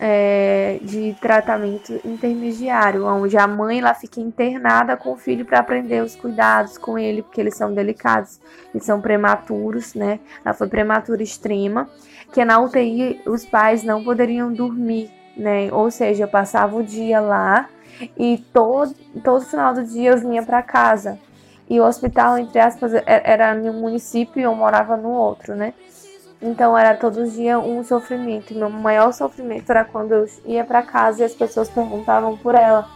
[0.00, 6.02] é, de tratamento intermediário, onde a mãe ela fica internada com o filho para aprender
[6.02, 8.40] os cuidados com ele, porque eles são delicados,
[8.72, 10.18] eles são prematuros, né?
[10.42, 11.90] Ela foi prematura extrema,
[12.32, 15.72] que na UTI os pais não poderiam dormir, né?
[15.72, 17.68] Ou seja, eu passava o dia lá
[18.16, 21.18] e todo, todo final do dia eu vinha para casa.
[21.68, 25.72] E o hospital, entre aspas, era em um município e eu morava no outro, né?
[26.42, 28.54] Então era todo dia um sofrimento.
[28.54, 32.88] Meu maior sofrimento era quando eu ia para casa e as pessoas perguntavam por ela.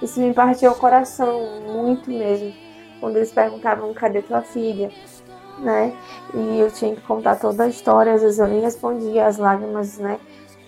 [0.00, 2.54] Isso me partia o coração muito mesmo.
[3.00, 4.90] Quando eles perguntavam cadê tua filha,
[5.58, 5.96] né?
[6.34, 8.14] E eu tinha que contar toda a história.
[8.14, 10.18] Às vezes eu nem respondia, as lágrimas, né?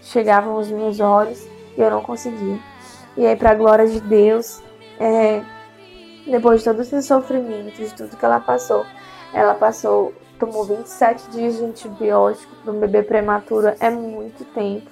[0.02, 1.46] Chegavam aos meus olhos
[1.76, 2.58] e eu não conseguia.
[3.16, 4.62] E aí, para glória de Deus,
[4.98, 5.42] é,
[6.26, 8.84] depois de todo esse sofrimento, de tudo que ela passou,
[9.32, 14.90] ela passou tomou 27 dias de antibiótico para um bebê prematuro é muito tempo,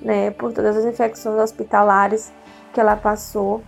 [0.00, 0.30] né?
[0.30, 2.32] Por todas as infecções hospitalares
[2.72, 3.62] que ela passou.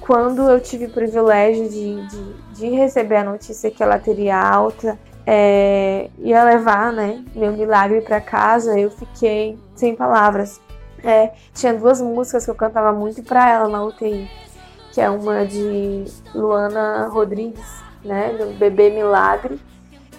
[0.00, 4.98] Quando eu tive o privilégio de, de, de receber a notícia que ela teria alta,
[5.30, 10.58] é, ia levar, né, meu milagre para casa, eu fiquei sem palavras.
[11.04, 14.26] É, tinha duas músicas que eu cantava muito para ela na UTI,
[14.90, 19.60] que é uma de Luana Rodrigues, né, do Bebê Milagre,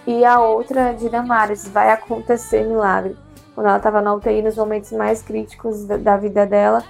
[0.06, 3.18] e a outra de Damares, Vai Acontecer Milagre.
[3.56, 6.84] Quando ela estava na UTI, nos momentos mais críticos da, da, vida dela,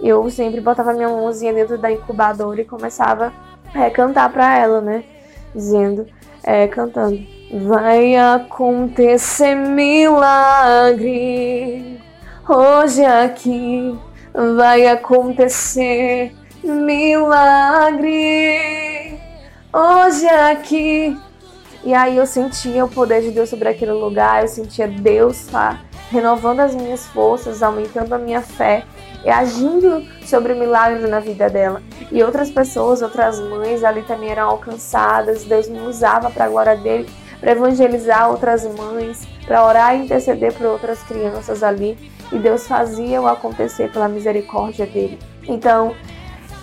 [0.00, 3.32] eu sempre botava minha mãozinha dentro da incubadora e começava
[3.74, 5.02] a é, cantar para ela, né?
[5.52, 6.06] Dizendo,
[6.44, 11.06] é, cantando: Vai acontecer milagre
[12.48, 13.96] hoje aqui,
[14.56, 18.00] vai acontecer milagre
[19.72, 21.16] hoje aqui.
[21.84, 25.82] E aí eu sentia o poder de Deus sobre aquele lugar, eu sentia Deus tá,
[26.10, 28.82] renovando as minhas forças, aumentando a minha fé
[29.24, 31.80] e agindo sobre o milagre na vida dela.
[32.10, 35.44] E outras pessoas, outras mães ali também eram alcançadas.
[35.44, 37.08] Deus me usava para a glória dele,
[37.40, 41.96] para evangelizar outras mães, para orar e interceder por outras crianças ali.
[42.32, 45.18] E Deus fazia o acontecer pela misericórdia dele.
[45.46, 45.94] Então,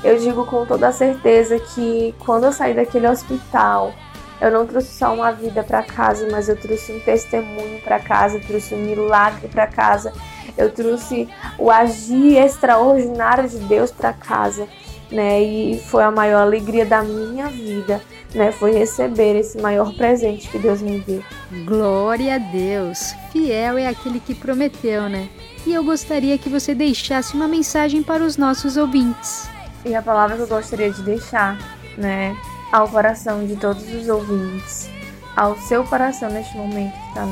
[0.03, 3.93] eu digo com toda certeza que quando eu saí daquele hospital,
[4.41, 8.35] eu não trouxe só uma vida para casa, mas eu trouxe um testemunho para casa,
[8.35, 10.11] eu trouxe um milagre para casa,
[10.57, 14.67] eu trouxe o agir extraordinário de Deus para casa.
[15.09, 15.41] né?
[15.41, 18.01] E foi a maior alegria da minha vida,
[18.33, 18.51] né?
[18.51, 21.23] Foi receber esse maior presente que Deus me deu.
[21.65, 23.13] Glória a Deus!
[23.31, 25.29] Fiel é aquele que prometeu, né?
[25.65, 29.49] E eu gostaria que você deixasse uma mensagem para os nossos ouvintes.
[29.85, 31.57] E a palavra que eu gostaria de deixar,
[31.97, 32.35] né,
[32.71, 34.89] ao coração de todos os ouvintes,
[35.35, 37.25] ao seu coração neste momento que está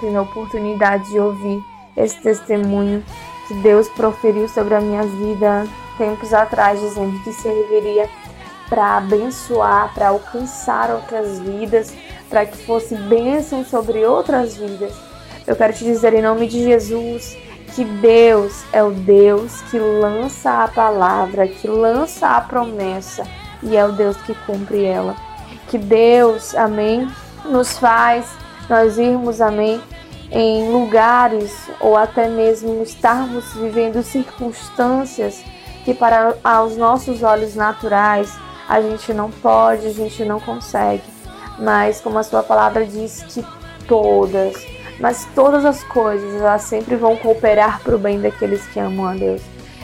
[0.00, 1.62] tendo a oportunidade de ouvir
[1.96, 3.02] esse testemunho
[3.46, 5.66] que Deus proferiu sobre a minha vida
[5.98, 8.08] tempos atrás, dizendo que serviria
[8.72, 11.92] para abençoar, para alcançar outras vidas,
[12.30, 14.94] para que fosse bênção sobre outras vidas.
[15.46, 17.36] Eu quero te dizer em nome de Jesus
[17.74, 23.24] que Deus é o Deus que lança a palavra, que lança a promessa
[23.62, 25.16] e é o Deus que cumpre ela.
[25.68, 27.06] Que Deus, amém,
[27.44, 28.26] nos faz
[28.70, 29.82] nós irmos, amém,
[30.30, 35.44] em lugares ou até mesmo estarmos vivendo circunstâncias
[35.84, 38.34] que para aos nossos olhos naturais
[38.72, 41.02] a gente não pode, a gente não consegue.
[41.58, 43.44] Mas como a sua palavra diz que
[43.86, 44.66] todas,
[44.98, 49.12] mas todas as coisas, elas sempre vão cooperar para o bem daqueles que amam a
[49.12, 49.42] Deus.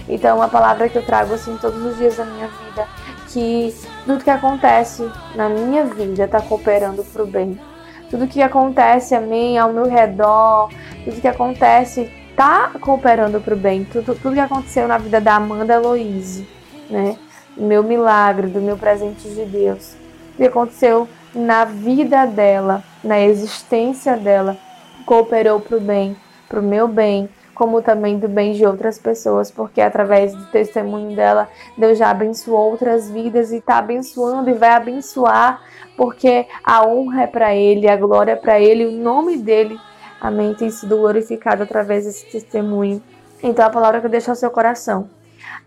[0.09, 2.89] Então, a palavra que eu trago assim todos os dias da minha vida,
[3.29, 7.61] que tudo que acontece na minha vida está cooperando para o bem.
[8.09, 10.71] Tudo que acontece a mim, ao meu redor,
[11.05, 13.85] tudo que acontece está cooperando para o bem.
[13.85, 16.49] Tudo, tudo que aconteceu na vida da Amanda Eloise,
[16.89, 17.19] né?
[17.59, 19.97] Do meu milagre, do meu presente de Deus.
[20.37, 24.57] Que aconteceu na vida dela, na existência dela,
[25.05, 26.17] cooperou para o bem,
[26.49, 31.17] para o meu bem, como também do bem de outras pessoas, porque através do testemunho
[31.17, 35.61] dela, Deus já abençoou outras vidas e está abençoando e vai abençoar,
[35.97, 39.77] porque a honra é para Ele, a glória é para Ele, o nome dele,
[40.21, 43.03] amém, tem sido glorificado através desse testemunho.
[43.43, 45.09] Então a palavra que eu deixo ao seu coração.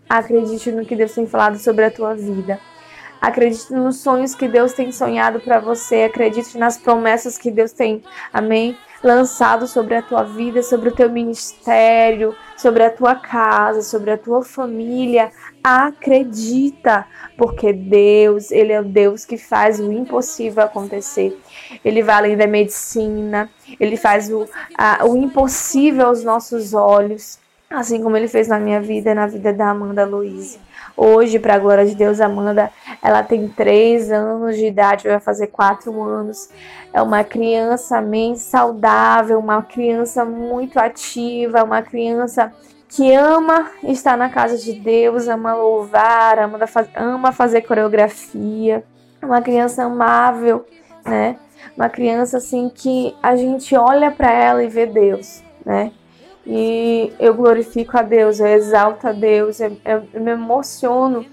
[0.08, 2.58] Acredite no que Deus tem falado sobre a tua vida.
[3.22, 6.02] Acredite nos sonhos que Deus tem sonhado para você.
[6.02, 8.02] Acredite nas promessas que Deus tem,
[8.32, 14.10] amém, lançado sobre a tua vida, sobre o teu ministério, sobre a tua casa, sobre
[14.10, 15.30] a tua família.
[15.62, 17.06] Acredita,
[17.36, 21.40] porque Deus, ele é o Deus que faz o impossível acontecer.
[21.84, 23.48] Ele vai além da medicina,
[23.78, 27.38] ele faz o, a, o impossível aos nossos olhos,
[27.78, 30.58] assim como ele fez na minha vida e na vida da Amanda Luiz.
[30.96, 32.70] Hoje, para a glória de Deus, Amanda,
[33.02, 36.50] ela tem três anos de idade, vai fazer quatro anos.
[36.92, 42.52] É uma criança bem saudável, uma criança muito ativa, uma criança
[42.88, 46.58] que ama estar na casa de Deus, ama louvar, ama,
[46.94, 48.84] ama fazer coreografia.
[49.22, 50.66] Uma criança amável,
[51.04, 51.36] né?
[51.74, 55.90] Uma criança assim que a gente olha para ela e vê Deus, né?
[56.46, 61.24] E eu glorifico a Deus, eu exalto a Deus, eu, eu, eu me emociono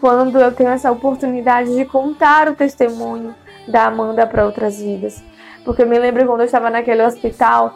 [0.00, 3.34] quando eu tenho essa oportunidade de contar o testemunho
[3.68, 5.22] da Amanda para outras vidas.
[5.64, 7.74] Porque eu me lembro quando eu estava naquele hospital,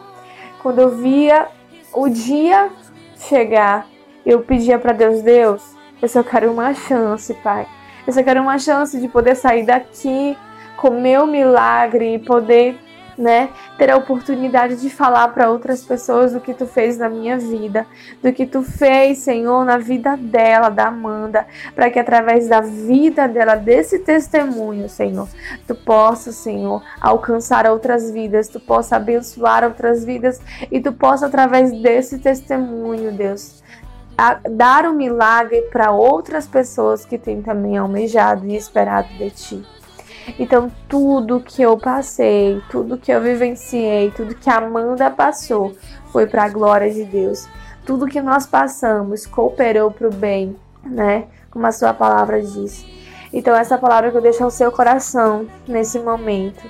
[0.61, 1.47] quando eu via
[1.93, 2.69] o dia
[3.17, 3.87] chegar,
[4.25, 7.67] eu pedia para Deus, Deus, eu só quero uma chance, Pai.
[8.05, 10.37] Eu só quero uma chance de poder sair daqui
[10.77, 12.77] com meu milagre e poder
[13.19, 17.37] né, ter a oportunidade de falar para outras pessoas do que tu fez na minha
[17.37, 17.85] vida,
[18.23, 23.27] do que tu fez, Senhor, na vida dela, da Amanda, para que através da vida
[23.27, 25.27] dela, desse testemunho, Senhor,
[25.67, 30.39] tu possa, Senhor, alcançar outras vidas, tu possa abençoar outras vidas
[30.71, 33.61] e tu possa através desse testemunho, Deus,
[34.49, 39.78] dar um milagre para outras pessoas que têm também almejado e esperado de ti.
[40.37, 45.73] Então, tudo que eu passei, tudo que eu vivenciei, tudo que Amanda passou
[46.11, 47.47] foi para a glória de Deus.
[47.85, 51.25] Tudo que nós passamos cooperou para o bem, né?
[51.49, 52.85] Como a sua palavra diz.
[53.31, 56.69] Então, essa palavra que eu deixo ao seu coração nesse momento,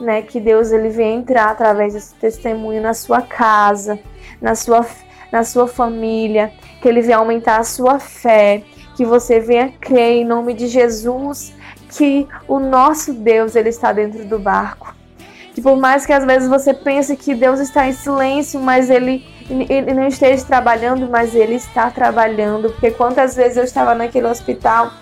[0.00, 0.22] né?
[0.22, 3.98] Que Deus ele venha entrar através desse testemunho na sua casa,
[4.40, 4.84] na sua,
[5.32, 6.52] na sua família,
[6.82, 8.62] que ele venha aumentar a sua fé,
[8.96, 11.56] que você venha crer em nome de Jesus
[11.90, 14.94] que o nosso Deus ele está dentro do barco.
[15.54, 19.26] Que por mais que às vezes você pense que Deus está em silêncio, mas ele,
[19.68, 22.70] ele não esteja trabalhando, mas ele está trabalhando.
[22.70, 24.92] Porque quantas vezes eu estava naquele hospital,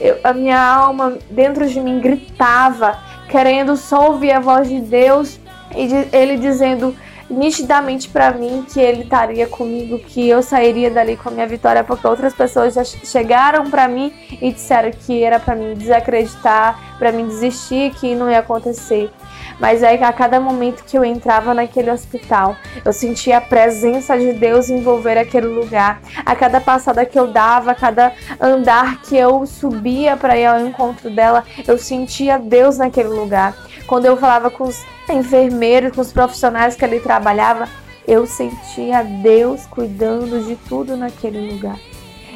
[0.00, 2.98] eu, a minha alma dentro de mim gritava,
[3.30, 5.40] querendo só ouvir a voz de Deus
[5.74, 6.94] e de, ele dizendo:
[7.28, 11.82] nitidamente para mim que ele estaria comigo, que eu sairia dali com a minha vitória,
[11.82, 17.12] porque outras pessoas já chegaram para mim e disseram que era para mim desacreditar, para
[17.12, 19.10] mim desistir, que não ia acontecer.
[19.58, 24.32] Mas que a cada momento que eu entrava naquele hospital, eu sentia a presença de
[24.32, 26.00] Deus envolver aquele lugar.
[26.24, 30.60] A cada passada que eu dava, a cada andar que eu subia para ir ao
[30.60, 33.54] encontro dela, eu sentia Deus naquele lugar.
[33.86, 37.68] Quando eu falava com os enfermeiros, com os profissionais que ali trabalhava,
[38.06, 41.78] eu sentia Deus cuidando de tudo naquele lugar.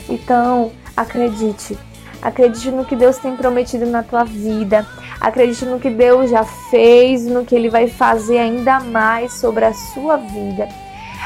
[0.09, 1.79] Então, acredite,
[2.21, 4.87] acredite no que Deus tem prometido na tua vida.
[5.21, 9.73] Acredite no que Deus já fez, no que Ele vai fazer ainda mais sobre a
[9.73, 10.69] sua vida.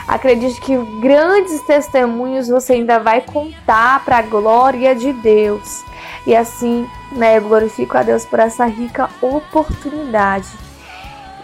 [0.09, 5.85] Acredite que grandes testemunhos você ainda vai contar para a glória de Deus.
[6.27, 10.49] E assim, né, eu glorifico a Deus por essa rica oportunidade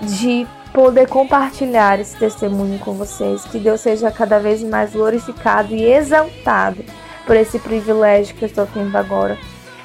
[0.00, 3.44] de poder compartilhar esse testemunho com vocês.
[3.44, 6.84] Que Deus seja cada vez mais glorificado e exaltado
[7.26, 9.36] por esse privilégio que eu estou tendo agora.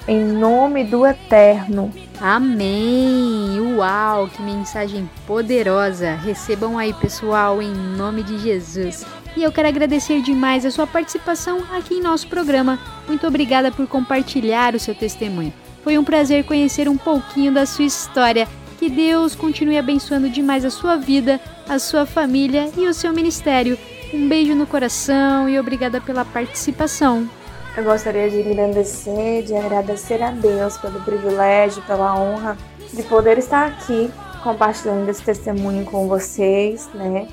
[0.07, 1.91] Em nome do Eterno.
[2.22, 3.76] Amém!
[3.76, 6.14] Uau, que mensagem poderosa!
[6.15, 9.06] Recebam aí, pessoal, em nome de Jesus.
[9.35, 12.80] E eu quero agradecer demais a sua participação aqui em nosso programa.
[13.07, 15.51] Muito obrigada por compartilhar o seu testemunho.
[15.84, 18.47] Foi um prazer conhecer um pouquinho da sua história.
[18.77, 23.77] Que Deus continue abençoando demais a sua vida, a sua família e o seu ministério.
[24.14, 27.27] Um beijo no coração e obrigada pela participação.
[27.76, 32.55] Eu gostaria de agradecer, de agradecer a Deus pelo privilégio, pela honra
[32.93, 34.11] de poder estar aqui
[34.43, 37.27] compartilhando esse testemunho com vocês, né?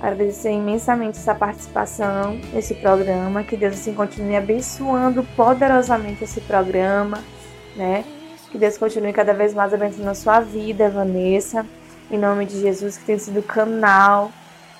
[0.00, 7.24] Agradecer imensamente essa participação nesse programa, que Deus assim continue abençoando poderosamente esse programa,
[7.74, 8.04] né?
[8.50, 11.66] Que Deus continue cada vez mais abençoando a sua vida, Vanessa,
[12.10, 14.30] em nome de Jesus, que tem sido canal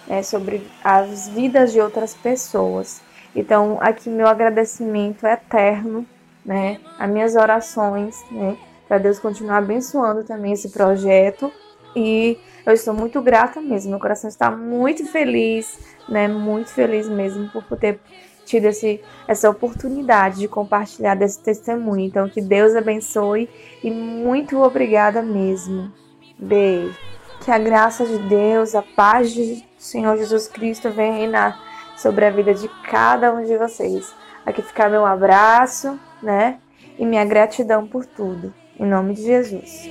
[0.06, 3.01] né, sobre as vidas de outras pessoas.
[3.34, 6.06] Então, aqui meu agradecimento é eterno,
[6.44, 6.78] né?
[6.98, 8.56] As minhas orações, né?
[8.86, 11.52] Para Deus continuar abençoando também esse projeto.
[11.97, 13.90] E eu estou muito grata mesmo.
[13.90, 16.28] Meu coração está muito feliz, né?
[16.28, 17.98] Muito feliz mesmo por ter
[18.44, 22.05] tido esse, essa oportunidade de compartilhar desse testemunho.
[22.05, 23.48] Então, que Deus abençoe
[23.82, 25.90] e muito obrigada mesmo.
[26.39, 26.98] Beijo.
[27.40, 31.59] Que a graça de Deus, a paz de Senhor Jesus Cristo venha reinar
[31.97, 34.14] sobre a vida de cada um de vocês.
[34.44, 36.59] Aqui fica meu abraço, né?
[36.98, 38.52] E minha gratidão por tudo.
[38.78, 39.89] Em nome de Jesus.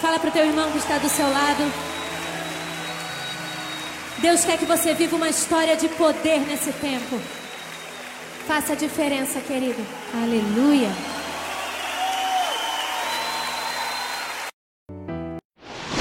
[0.00, 1.72] Fala pro teu irmão que está do seu lado.
[4.18, 7.20] Deus quer que você viva uma história de poder nesse tempo.
[8.46, 9.84] Faça a diferença, querido.
[10.14, 10.88] Aleluia.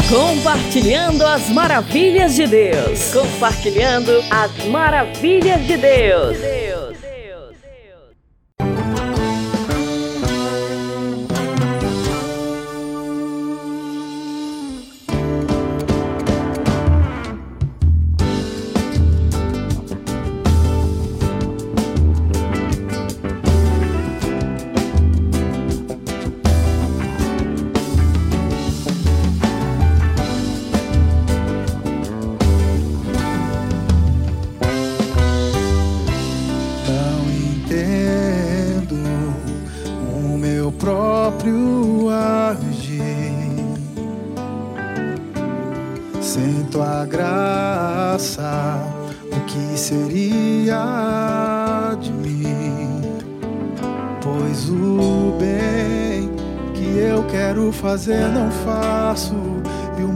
[0.09, 3.13] Compartilhando as maravilhas de Deus.
[3.13, 6.37] Compartilhando as maravilhas de Deus.
[6.37, 7.06] Não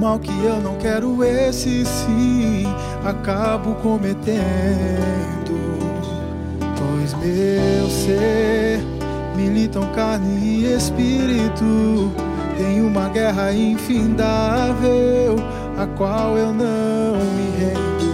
[0.02, 2.64] mal que eu não quero, esse sim,
[3.06, 4.32] acabo cometendo.
[6.76, 8.80] Pois meu ser
[9.36, 12.12] militam carne e espírito.
[12.58, 15.36] Tem uma guerra infindável,
[15.78, 18.12] a qual eu não me rendo.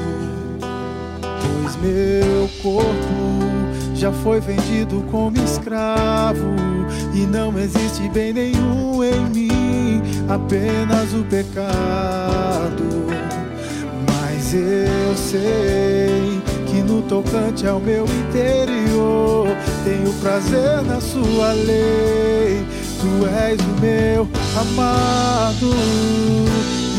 [1.62, 3.48] Pois meu corpo
[3.96, 6.54] já foi vendido como escravo,
[7.14, 9.47] e não existe bem nenhum em mim,
[10.30, 13.08] apenas o pecado.
[14.08, 19.48] Mas eu sei que no tocante ao meu interior
[19.84, 22.66] tenho prazer na sua lei.
[22.99, 24.28] Tu és o meu
[24.60, 25.72] amado,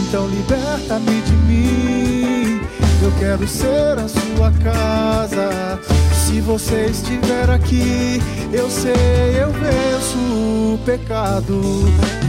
[0.06, 2.60] então liberta-me de mim.
[3.02, 5.78] Eu quero ser a sua casa.
[6.26, 8.20] Se você estiver aqui,
[8.52, 8.92] eu sei,
[9.40, 11.60] eu venço o pecado.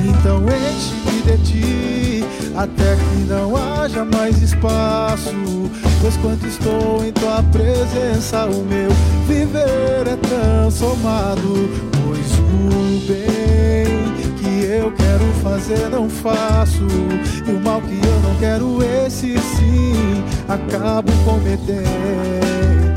[0.06, 2.26] Então enche-me de ti,
[2.56, 5.34] até que não haja mais espaço.
[6.02, 8.90] Pois quando estou em tua presença, o meu
[9.28, 11.70] viver é transformado.
[12.04, 16.88] Pois o bem que eu quero fazer não faço.
[17.48, 22.89] E o mal que eu não quero, esse sim, acabo cometendo.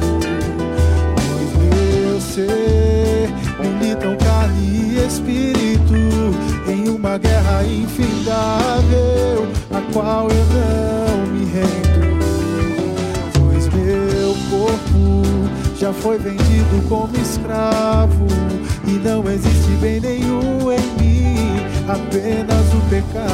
[2.34, 3.28] Ser
[3.60, 5.94] militam carne e espírito
[6.66, 12.16] em uma guerra infindável, a qual eu não me rendo.
[13.38, 15.22] Pois meu corpo
[15.78, 18.26] já foi vendido como escravo
[18.86, 23.26] e não existe bem nenhum em mim, apenas o pecado.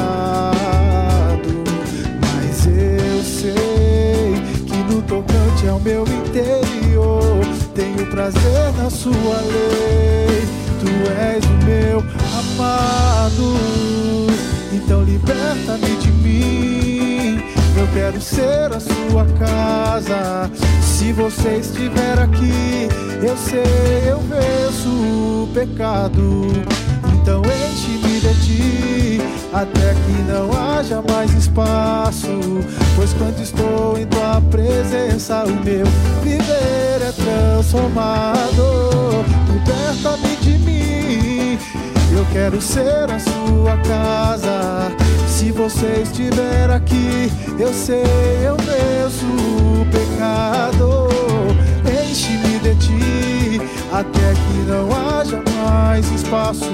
[2.19, 4.33] Mas eu sei
[4.67, 7.39] que no tocante ao meu interior
[7.79, 10.45] tenho prazer na sua lei.
[10.81, 12.03] Tu és o meu
[12.37, 13.55] amado,
[14.73, 17.41] então liberta-me de mim.
[17.77, 20.51] Eu quero ser a sua casa.
[20.81, 22.89] Se você estiver aqui,
[23.25, 26.47] eu sei, eu venço o pecado.
[27.13, 29.21] Então enche-me de ti,
[29.53, 32.27] até que não haja mais espaço.
[32.95, 35.85] Pois quando estou em tua presença, o meu
[36.23, 39.25] viver é transformado.
[39.51, 41.57] Liberta-me de mim,
[42.15, 44.91] eu quero ser a sua casa.
[45.27, 48.03] Se você estiver aqui, eu sei,
[48.43, 51.07] eu venço o pecado.
[51.85, 53.61] Enche-me de ti,
[53.91, 55.48] até que não haja mais
[56.29, 56.69] espaço.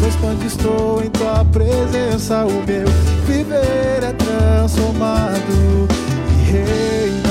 [0.00, 2.86] Pois quando estou em tua presença, o meu
[3.26, 5.88] viver é transformado
[6.30, 7.22] e reina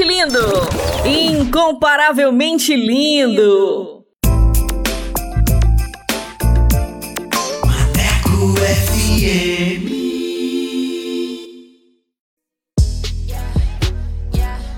[0.00, 0.68] Incomparavelmente lindo!
[1.04, 4.06] Incomparavelmente lindo!
[7.66, 9.89] Maneco FM.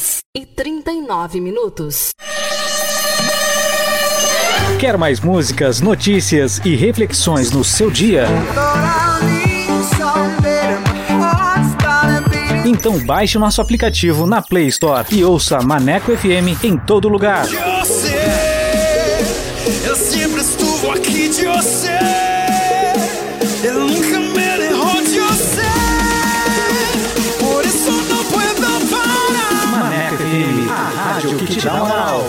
[0.00, 2.10] Horas e 39 minutos.
[4.78, 8.24] Quer mais músicas, notícias e reflexões no seu dia?
[12.64, 17.46] Então baixe o nosso aplicativo na Play Store e ouça Maneco FM em todo lugar.
[17.46, 18.16] Você,
[19.86, 22.19] eu sempre estuvo aqui de você.
[31.46, 32.24] Que te dá moral.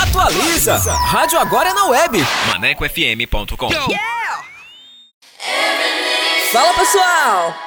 [0.00, 0.76] Atualiza!
[0.92, 2.24] Rádio agora é na web.
[2.48, 3.68] ManecoFM.com.
[6.52, 7.63] Fala pessoal!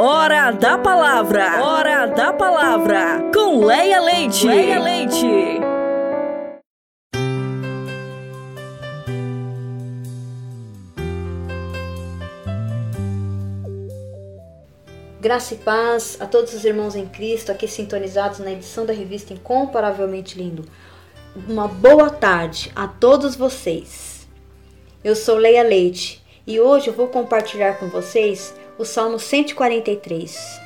[0.00, 1.60] Hora da palavra.
[1.60, 3.32] Hora da palavra.
[3.34, 4.46] Com Leia Leite.
[4.46, 5.26] Leia Leite.
[15.20, 19.34] Graça e paz a todos os irmãos em Cristo aqui sintonizados na edição da revista
[19.34, 20.64] Incomparavelmente Lindo.
[21.48, 24.28] Uma boa tarde a todos vocês.
[25.02, 30.60] Eu sou Leia Leite e hoje eu vou compartilhar com vocês o Salmo 143.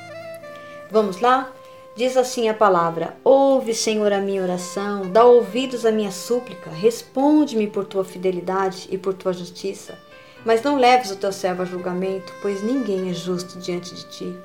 [0.91, 1.51] Vamos lá?
[1.95, 7.67] Diz assim a palavra: Ouve, Senhor, a minha oração, dá ouvidos à minha súplica, responde-me
[7.67, 9.97] por tua fidelidade e por tua justiça.
[10.45, 14.35] Mas não leves o teu servo a julgamento, pois ninguém é justo diante de ti.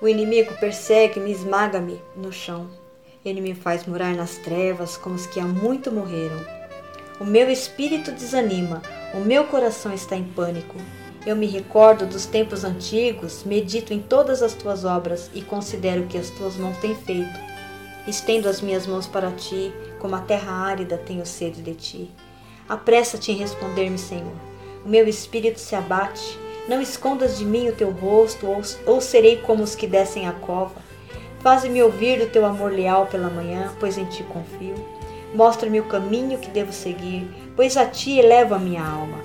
[0.00, 2.70] O inimigo persegue-me esmaga-me no chão.
[3.24, 6.40] Ele me faz morar nas trevas como os que há muito morreram.
[7.20, 8.80] O meu espírito desanima,
[9.14, 10.76] o meu coração está em pânico.
[11.24, 16.18] Eu me recordo dos tempos antigos, medito em todas as tuas obras e considero que
[16.18, 17.38] as tuas mãos têm feito.
[18.08, 22.10] Estendo as minhas mãos para ti, como a terra árida tenho sede de ti.
[22.68, 24.32] Apressa-te em responder-me, Senhor.
[24.84, 26.36] O meu espírito se abate.
[26.68, 30.32] Não escondas de mim o teu rosto, ou, ou serei como os que descem a
[30.32, 30.82] cova.
[31.38, 34.74] Faze-me ouvir do teu amor leal pela manhã, pois em ti confio.
[35.32, 39.18] Mostra-me o caminho que devo seguir, pois a ti elevo a minha alma.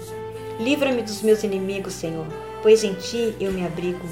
[0.60, 2.26] Livra-me dos meus inimigos, Senhor,
[2.64, 4.08] pois em ti eu me abrigo.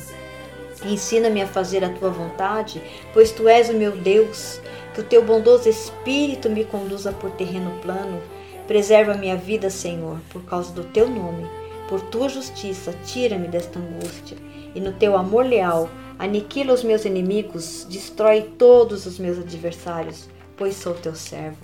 [0.84, 2.82] Ensina-me a fazer a tua vontade,
[3.14, 4.60] pois tu és o meu Deus.
[4.94, 8.22] Que o teu bondoso espírito me conduza por terreno plano.
[8.68, 11.46] Preserva minha vida, Senhor, por causa do teu nome.
[11.90, 14.38] Por tua justiça, tira-me desta angústia.
[14.74, 15.90] E no teu amor leal,
[16.20, 21.58] aniquila os meus inimigos, destrói todos os meus adversários, pois sou teu servo.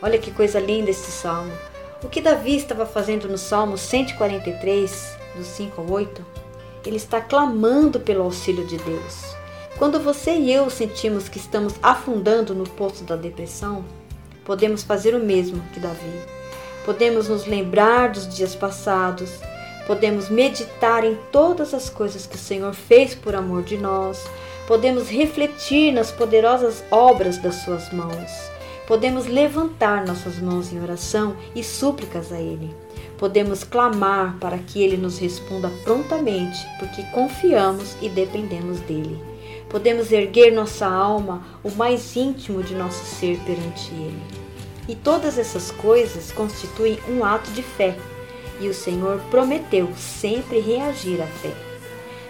[0.00, 1.52] Olha que coisa linda esse salmo.
[2.02, 6.26] O que Davi estava fazendo no Salmo 143, do 5 ao 8?
[6.84, 9.36] Ele está clamando pelo auxílio de Deus.
[9.78, 13.84] Quando você e eu sentimos que estamos afundando no poço da depressão,
[14.44, 16.12] podemos fazer o mesmo que Davi.
[16.84, 19.30] Podemos nos lembrar dos dias passados,
[19.86, 24.24] podemos meditar em todas as coisas que o Senhor fez por amor de nós,
[24.66, 28.51] podemos refletir nas poderosas obras das suas mãos
[28.92, 32.76] podemos levantar nossas mãos em oração e súplicas a Ele.
[33.16, 39.18] Podemos clamar para que Ele nos responda prontamente, porque confiamos e dependemos dele.
[39.70, 44.22] Podemos erguer nossa alma, o mais íntimo de nosso ser perante Ele.
[44.86, 47.96] E todas essas coisas constituem um ato de fé,
[48.60, 51.54] e o Senhor prometeu sempre reagir à fé.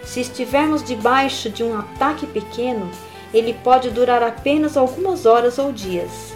[0.01, 2.89] Se estivermos debaixo de um ataque pequeno,
[3.33, 6.32] ele pode durar apenas algumas horas ou dias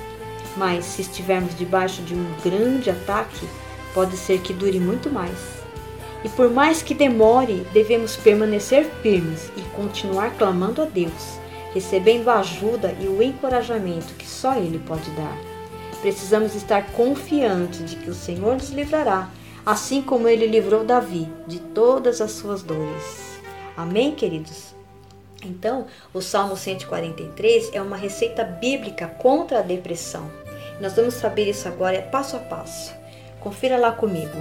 [0.58, 3.48] mas se estivermos debaixo de um grande ataque,
[3.94, 5.58] pode ser que dure muito mais.
[6.24, 11.40] E por mais que demore, devemos permanecer firmes e continuar clamando a Deus,
[11.74, 15.38] recebendo a ajuda e o encorajamento que só Ele pode dar.
[16.02, 19.30] Precisamos estar confiantes de que o Senhor nos livrará,
[19.66, 23.40] assim como Ele livrou Davi de todas as suas dores.
[23.76, 24.76] Amém, queridos?
[25.44, 30.30] Então, o Salmo 143 é uma receita bíblica contra a depressão.
[30.80, 32.94] Nós vamos saber isso agora passo a passo.
[33.40, 34.38] Confira lá comigo.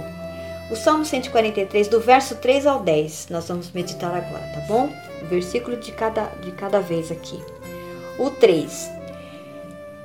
[0.69, 4.89] O Salmo 143, do verso 3 ao 10, nós vamos meditar agora, tá bom?
[5.21, 7.41] O versículo de cada, de cada vez aqui.
[8.19, 8.91] O 3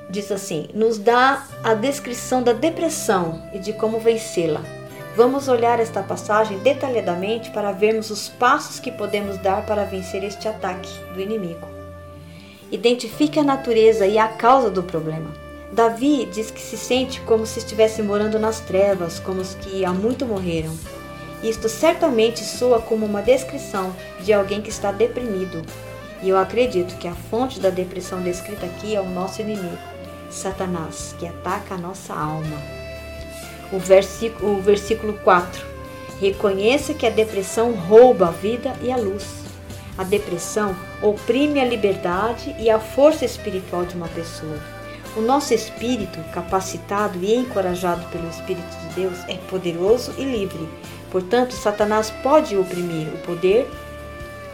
[0.09, 4.61] diz assim: nos dá a descrição da depressão e de como vencê-la.
[5.15, 10.47] Vamos olhar esta passagem detalhadamente para vermos os passos que podemos dar para vencer este
[10.47, 11.67] ataque do inimigo.
[12.71, 15.42] Identifique a natureza e a causa do problema.
[15.73, 19.91] Davi diz que se sente como se estivesse morando nas trevas, como os que há
[19.91, 20.71] muito morreram.
[21.41, 23.91] Isto certamente soa como uma descrição
[24.21, 25.63] de alguém que está deprimido.
[26.21, 29.79] E eu acredito que a fonte da depressão descrita aqui é o nosso inimigo,
[30.29, 32.61] Satanás, que ataca a nossa alma.
[33.71, 35.65] O versículo, o versículo 4.
[36.21, 39.25] Reconheça que a depressão rouba a vida e a luz.
[39.97, 44.72] A depressão oprime a liberdade e a força espiritual de uma pessoa.
[45.15, 50.67] O nosso espírito, capacitado e encorajado pelo Espírito de Deus, é poderoso e livre.
[51.11, 53.69] Portanto, Satanás pode oprimir o poder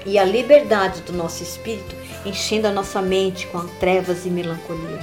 [0.05, 1.95] e a liberdade do nosso espírito,
[2.25, 4.99] enchendo a nossa mente com trevas e melancolia.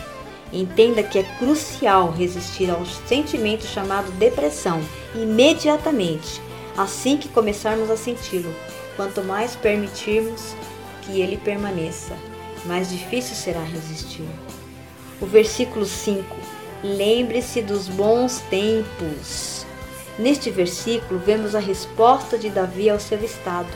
[0.52, 4.80] Entenda que é crucial resistir ao sentimento chamado depressão
[5.14, 6.40] imediatamente,
[6.76, 8.54] assim que começarmos a senti-lo.
[8.94, 10.54] Quanto mais permitirmos
[11.02, 12.14] que ele permaneça,
[12.66, 14.26] mais difícil será resistir.
[15.20, 16.24] O versículo 5:
[16.82, 19.64] Lembre-se dos bons tempos.
[20.18, 23.72] Neste versículo, vemos a resposta de Davi ao seu estado.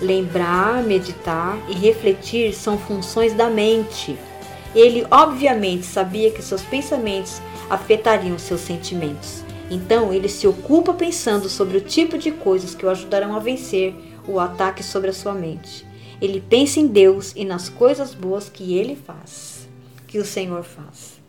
[0.00, 4.18] Lembrar, meditar e refletir são funções da mente.
[4.74, 9.42] Ele, obviamente, sabia que seus pensamentos afetariam seus sentimentos.
[9.70, 13.94] Então, ele se ocupa pensando sobre o tipo de coisas que o ajudarão a vencer
[14.26, 15.86] o ataque sobre a sua mente.
[16.20, 19.49] Ele pensa em Deus e nas coisas boas que ele faz,
[20.10, 21.20] que o Senhor faz.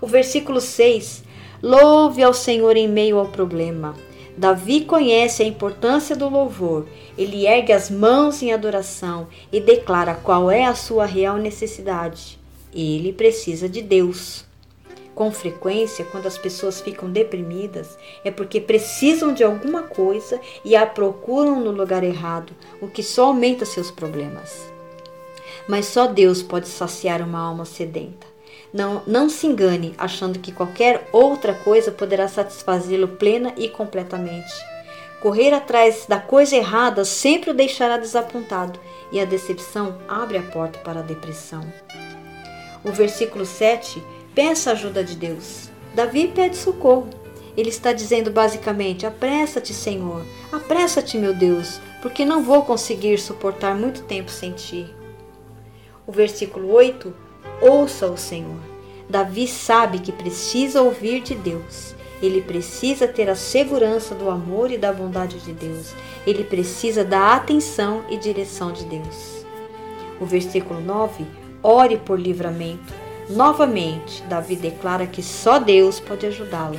[0.00, 1.24] O versículo 6:
[1.60, 3.96] Louve ao Senhor em meio ao problema.
[4.36, 6.86] Davi conhece a importância do louvor.
[7.18, 12.38] Ele ergue as mãos em adoração e declara qual é a sua real necessidade.
[12.72, 14.46] Ele precisa de Deus.
[15.12, 20.86] Com frequência, quando as pessoas ficam deprimidas, é porque precisam de alguma coisa e a
[20.86, 24.77] procuram no lugar errado, o que só aumenta seus problemas.
[25.68, 28.26] Mas só Deus pode saciar uma alma sedenta.
[28.72, 34.52] Não, não se engane achando que qualquer outra coisa poderá satisfazê-lo plena e completamente.
[35.20, 38.78] Correr atrás da coisa errada sempre o deixará desapontado
[39.10, 41.62] e a decepção abre a porta para a depressão.
[42.84, 44.02] O versículo 7
[44.34, 45.68] peça a ajuda de Deus.
[45.94, 47.08] Davi pede socorro.
[47.56, 54.02] Ele está dizendo basicamente: Apressa-te, Senhor, apressa-te, meu Deus, porque não vou conseguir suportar muito
[54.04, 54.86] tempo sem ti.
[56.08, 57.12] O versículo 8:
[57.60, 58.56] Ouça o Senhor.
[59.10, 61.94] Davi sabe que precisa ouvir de Deus.
[62.22, 65.92] Ele precisa ter a segurança do amor e da bondade de Deus.
[66.26, 69.44] Ele precisa da atenção e direção de Deus.
[70.18, 71.26] O versículo 9:
[71.62, 72.94] Ore por livramento.
[73.28, 76.78] Novamente, Davi declara que só Deus pode ajudá-lo.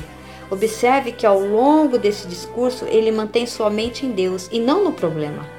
[0.49, 4.91] Observe que ao longo desse discurso ele mantém sua mente em Deus e não no
[4.91, 5.58] problema.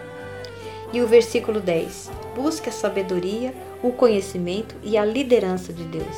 [0.93, 6.17] E o versículo 10: Busque a sabedoria, o conhecimento e a liderança de Deus.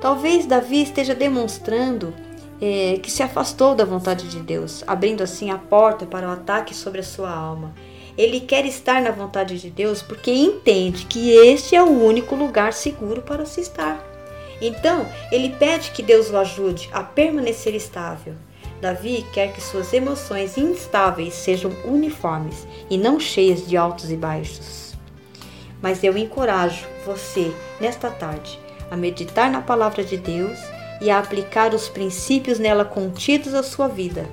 [0.00, 2.14] Talvez Davi esteja demonstrando
[2.60, 6.74] é, que se afastou da vontade de Deus, abrindo assim a porta para o ataque
[6.74, 7.74] sobre a sua alma.
[8.16, 12.72] Ele quer estar na vontade de Deus porque entende que este é o único lugar
[12.72, 14.04] seguro para se estar.
[14.60, 18.34] Então, ele pede que Deus o ajude a permanecer estável.
[18.80, 24.94] Davi quer que suas emoções instáveis sejam uniformes e não cheias de altos e baixos.
[25.82, 28.58] Mas eu encorajo você, nesta tarde,
[28.90, 30.58] a meditar na palavra de Deus
[31.00, 34.26] e a aplicar os princípios nela contidos à sua vida.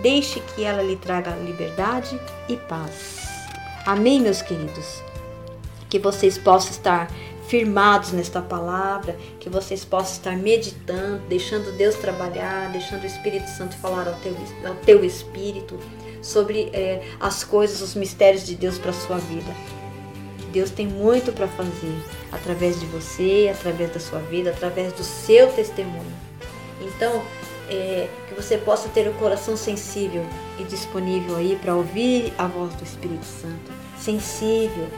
[0.00, 2.18] Deixe que ela lhe traga liberdade
[2.48, 3.22] e paz.
[3.86, 5.02] Amém, meus queridos?
[5.88, 7.10] Que vocês possam estar
[7.52, 13.76] firmados nesta palavra, que vocês possam estar meditando, deixando Deus trabalhar, deixando o Espírito Santo
[13.76, 14.34] falar ao teu,
[14.66, 15.78] ao teu espírito
[16.22, 19.54] sobre é, as coisas, os mistérios de Deus para a sua vida.
[20.50, 22.02] Deus tem muito para fazer
[22.32, 26.16] através de você, através da sua vida, através do seu testemunho.
[26.80, 27.22] Então,
[27.68, 30.24] é, que você possa ter o coração sensível
[30.58, 33.70] e disponível aí para ouvir a voz do Espírito Santo.
[33.98, 34.88] Sensível.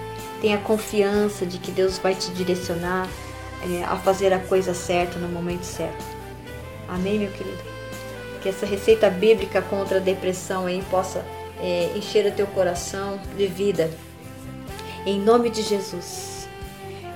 [0.41, 3.09] Tenha confiança de que Deus vai te direcionar
[3.63, 6.05] é, a fazer a coisa certa no momento certo.
[6.89, 7.63] Amém, meu querido?
[8.43, 11.25] Que essa receita bíblica contra a depressão aí possa
[11.61, 13.91] é, encher o teu coração de vida.
[15.07, 16.47] Em nome de Jesus.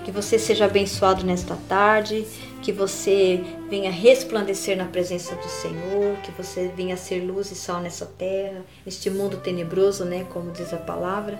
[0.05, 2.27] Que você seja abençoado nesta tarde
[2.62, 7.81] que você venha resplandecer na presença do Senhor, que você venha ser luz e sal
[7.81, 11.39] nessa terra, neste mundo tenebroso, né, como diz a palavra,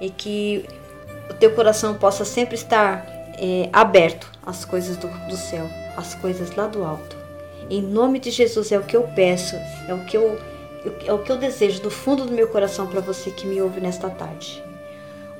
[0.00, 0.64] e que
[1.32, 3.06] o teu coração possa sempre estar
[3.38, 7.16] é, aberto às coisas do, do céu, às coisas lá do alto.
[7.70, 9.56] Em nome de Jesus é o que eu peço,
[9.88, 10.38] é o que eu,
[11.06, 13.80] é o que eu desejo do fundo do meu coração para você que me ouve
[13.80, 14.62] nesta tarde.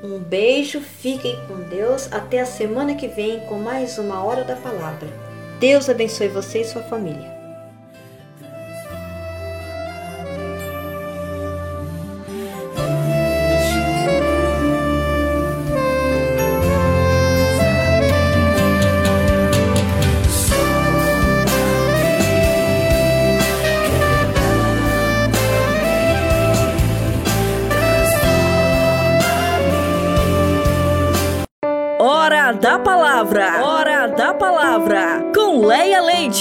[0.02, 2.09] Um beijo, fiquem com Deus.
[2.10, 5.09] Até a semana que vem com mais uma Hora da Palavra.
[5.60, 7.41] Deus abençoe você e sua família.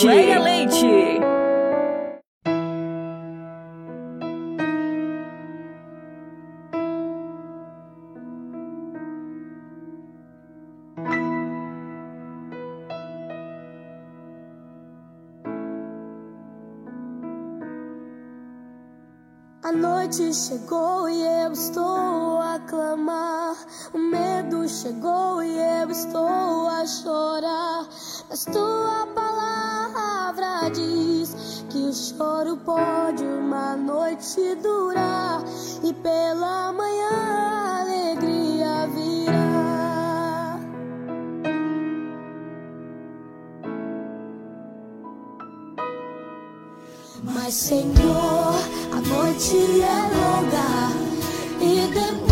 [0.04, 0.41] Leia
[20.12, 23.56] noite chegou e eu estou a clamar.
[23.94, 27.88] O medo chegou e eu estou a chorar.
[28.30, 35.44] Mas tua palavra diz que o choro pode uma noite durar.
[35.82, 40.60] E pela manhã a alegria virá.
[47.24, 50.92] Mas Senhor, a noite é longa
[51.62, 52.31] e demora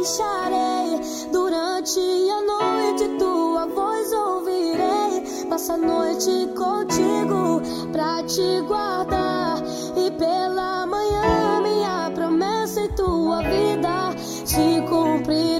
[0.00, 0.98] deixarei.
[1.30, 5.46] Durante a noite tua voz ouvirei.
[5.48, 7.60] Passa a noite contigo
[7.92, 9.58] pra te guardar.
[9.96, 14.10] E pela manhã minha promessa em tua vida
[14.44, 15.59] se cumprirá.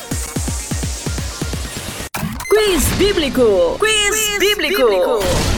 [2.53, 3.79] Quiz Bíblico.
[3.79, 4.83] Quiz, bíblico.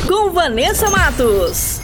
[0.08, 1.82] Com Vanessa Matos.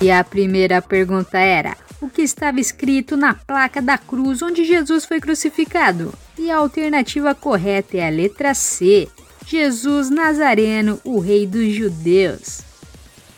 [0.00, 5.04] E a primeira pergunta era: o que estava escrito na placa da cruz onde Jesus
[5.04, 6.14] foi crucificado?
[6.38, 9.08] E a alternativa correta é a letra C:
[9.44, 12.60] Jesus Nazareno, o Rei dos Judeus.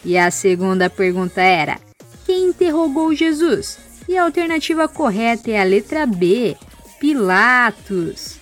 [0.04, 1.80] E a segunda pergunta era:
[2.26, 3.83] quem interrogou Jesus?
[4.08, 6.56] E a alternativa correta é a letra B:
[7.00, 8.38] Pilatos.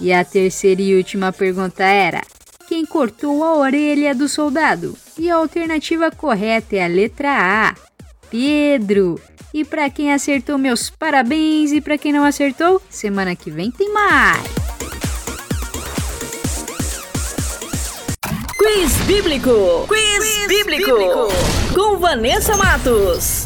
[0.00, 2.22] E a terceira e última pergunta era:
[2.68, 4.96] quem cortou a orelha do soldado?
[5.18, 7.74] E a alternativa correta é a letra A:
[8.30, 9.20] Pedro.
[9.54, 11.72] E para quem acertou, meus parabéns.
[11.72, 14.42] E para quem não acertou, semana que vem tem mais.
[18.58, 19.86] Quiz Bíblico.
[19.86, 20.90] Quiz, bíblico.
[21.72, 23.45] Com Vanessa Matos.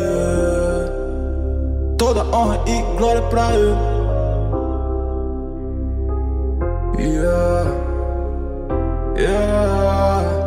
[2.01, 3.75] Toda honra e glória pra Ele.
[6.97, 7.65] Yeah,
[9.15, 10.40] yeah.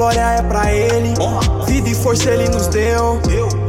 [0.00, 1.12] Glória é pra Ele.
[1.66, 3.20] Vida e força Ele nos deu.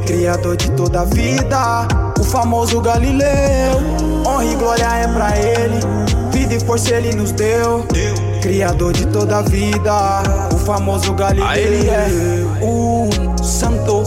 [0.05, 1.85] Criador de toda a vida,
[2.17, 3.81] o famoso Galileu.
[4.25, 5.79] Honra e glória é pra Ele.
[6.31, 7.85] Vida e força Ele nos deu.
[8.41, 9.93] Criador de toda a vida,
[10.53, 11.51] o famoso Galileu.
[11.53, 12.07] Ele é
[12.61, 13.09] o
[13.43, 14.03] santo.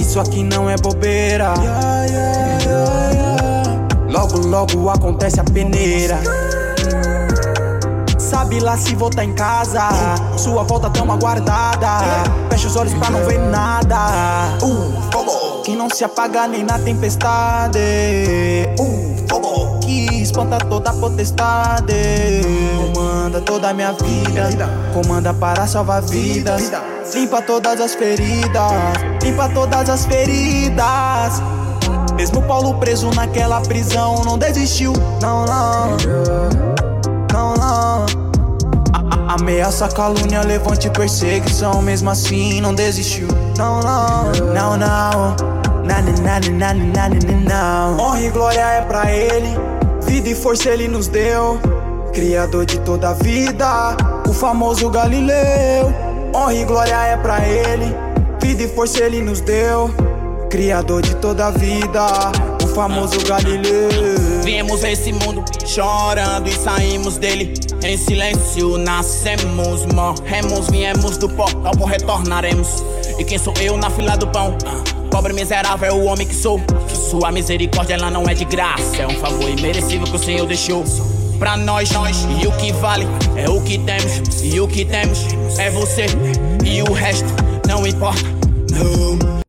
[0.00, 1.54] Isso aqui não é bobeira.
[4.10, 6.18] Logo, logo acontece a peneira.
[8.32, 9.88] Sabe lá se vou tá em casa.
[10.38, 11.98] Sua volta tão aguardada.
[12.48, 14.56] Fecha os olhos pra não ver nada.
[14.62, 17.78] Uh, que não se apaga nem na tempestade.
[18.78, 21.92] Uh, que espanta toda a potestade.
[22.94, 24.70] Comanda toda a minha vida.
[24.94, 26.72] Comanda para salvar vidas.
[27.14, 28.72] Limpa todas as feridas.
[29.22, 31.42] Limpa todas as feridas.
[32.16, 34.92] Mesmo Paulo preso naquela prisão, não desistiu.
[35.20, 36.71] Não, não.
[39.28, 41.80] Ameaça, calúnia, levante perseguição.
[41.82, 43.28] Mesmo assim, não desistiu.
[43.56, 44.32] Não, não.
[44.52, 45.36] Não, não.
[45.84, 47.98] Nani, nani, nani, nani, não.
[47.98, 49.56] Honra e glória é pra ele.
[50.02, 51.58] Vida e força ele nos deu.
[52.12, 53.96] Criador de toda a vida.
[54.28, 55.92] O famoso Galileu.
[56.34, 57.94] Honra e glória é pra ele.
[58.40, 59.90] Vida e força ele nos deu.
[60.50, 62.06] Criador de toda a vida,
[62.74, 63.90] famoso Galileu.
[64.42, 67.54] Vimos esse mundo chorando e saímos dele.
[67.84, 72.82] Em silêncio nascemos, morremos, viemos do pó, pó retornaremos.
[73.18, 74.56] E quem sou eu na fila do pão?
[75.10, 76.60] Pobre miserável é o homem que sou.
[77.10, 80.84] Sua misericórdia ela não é de graça, é um favor imerecido que o Senhor deixou.
[81.38, 85.26] Pra nós, nós, e o que vale é o que temos, e o que temos
[85.58, 86.06] é você,
[86.64, 87.28] e o resto
[87.68, 88.22] não importa.
[88.70, 89.42] Não.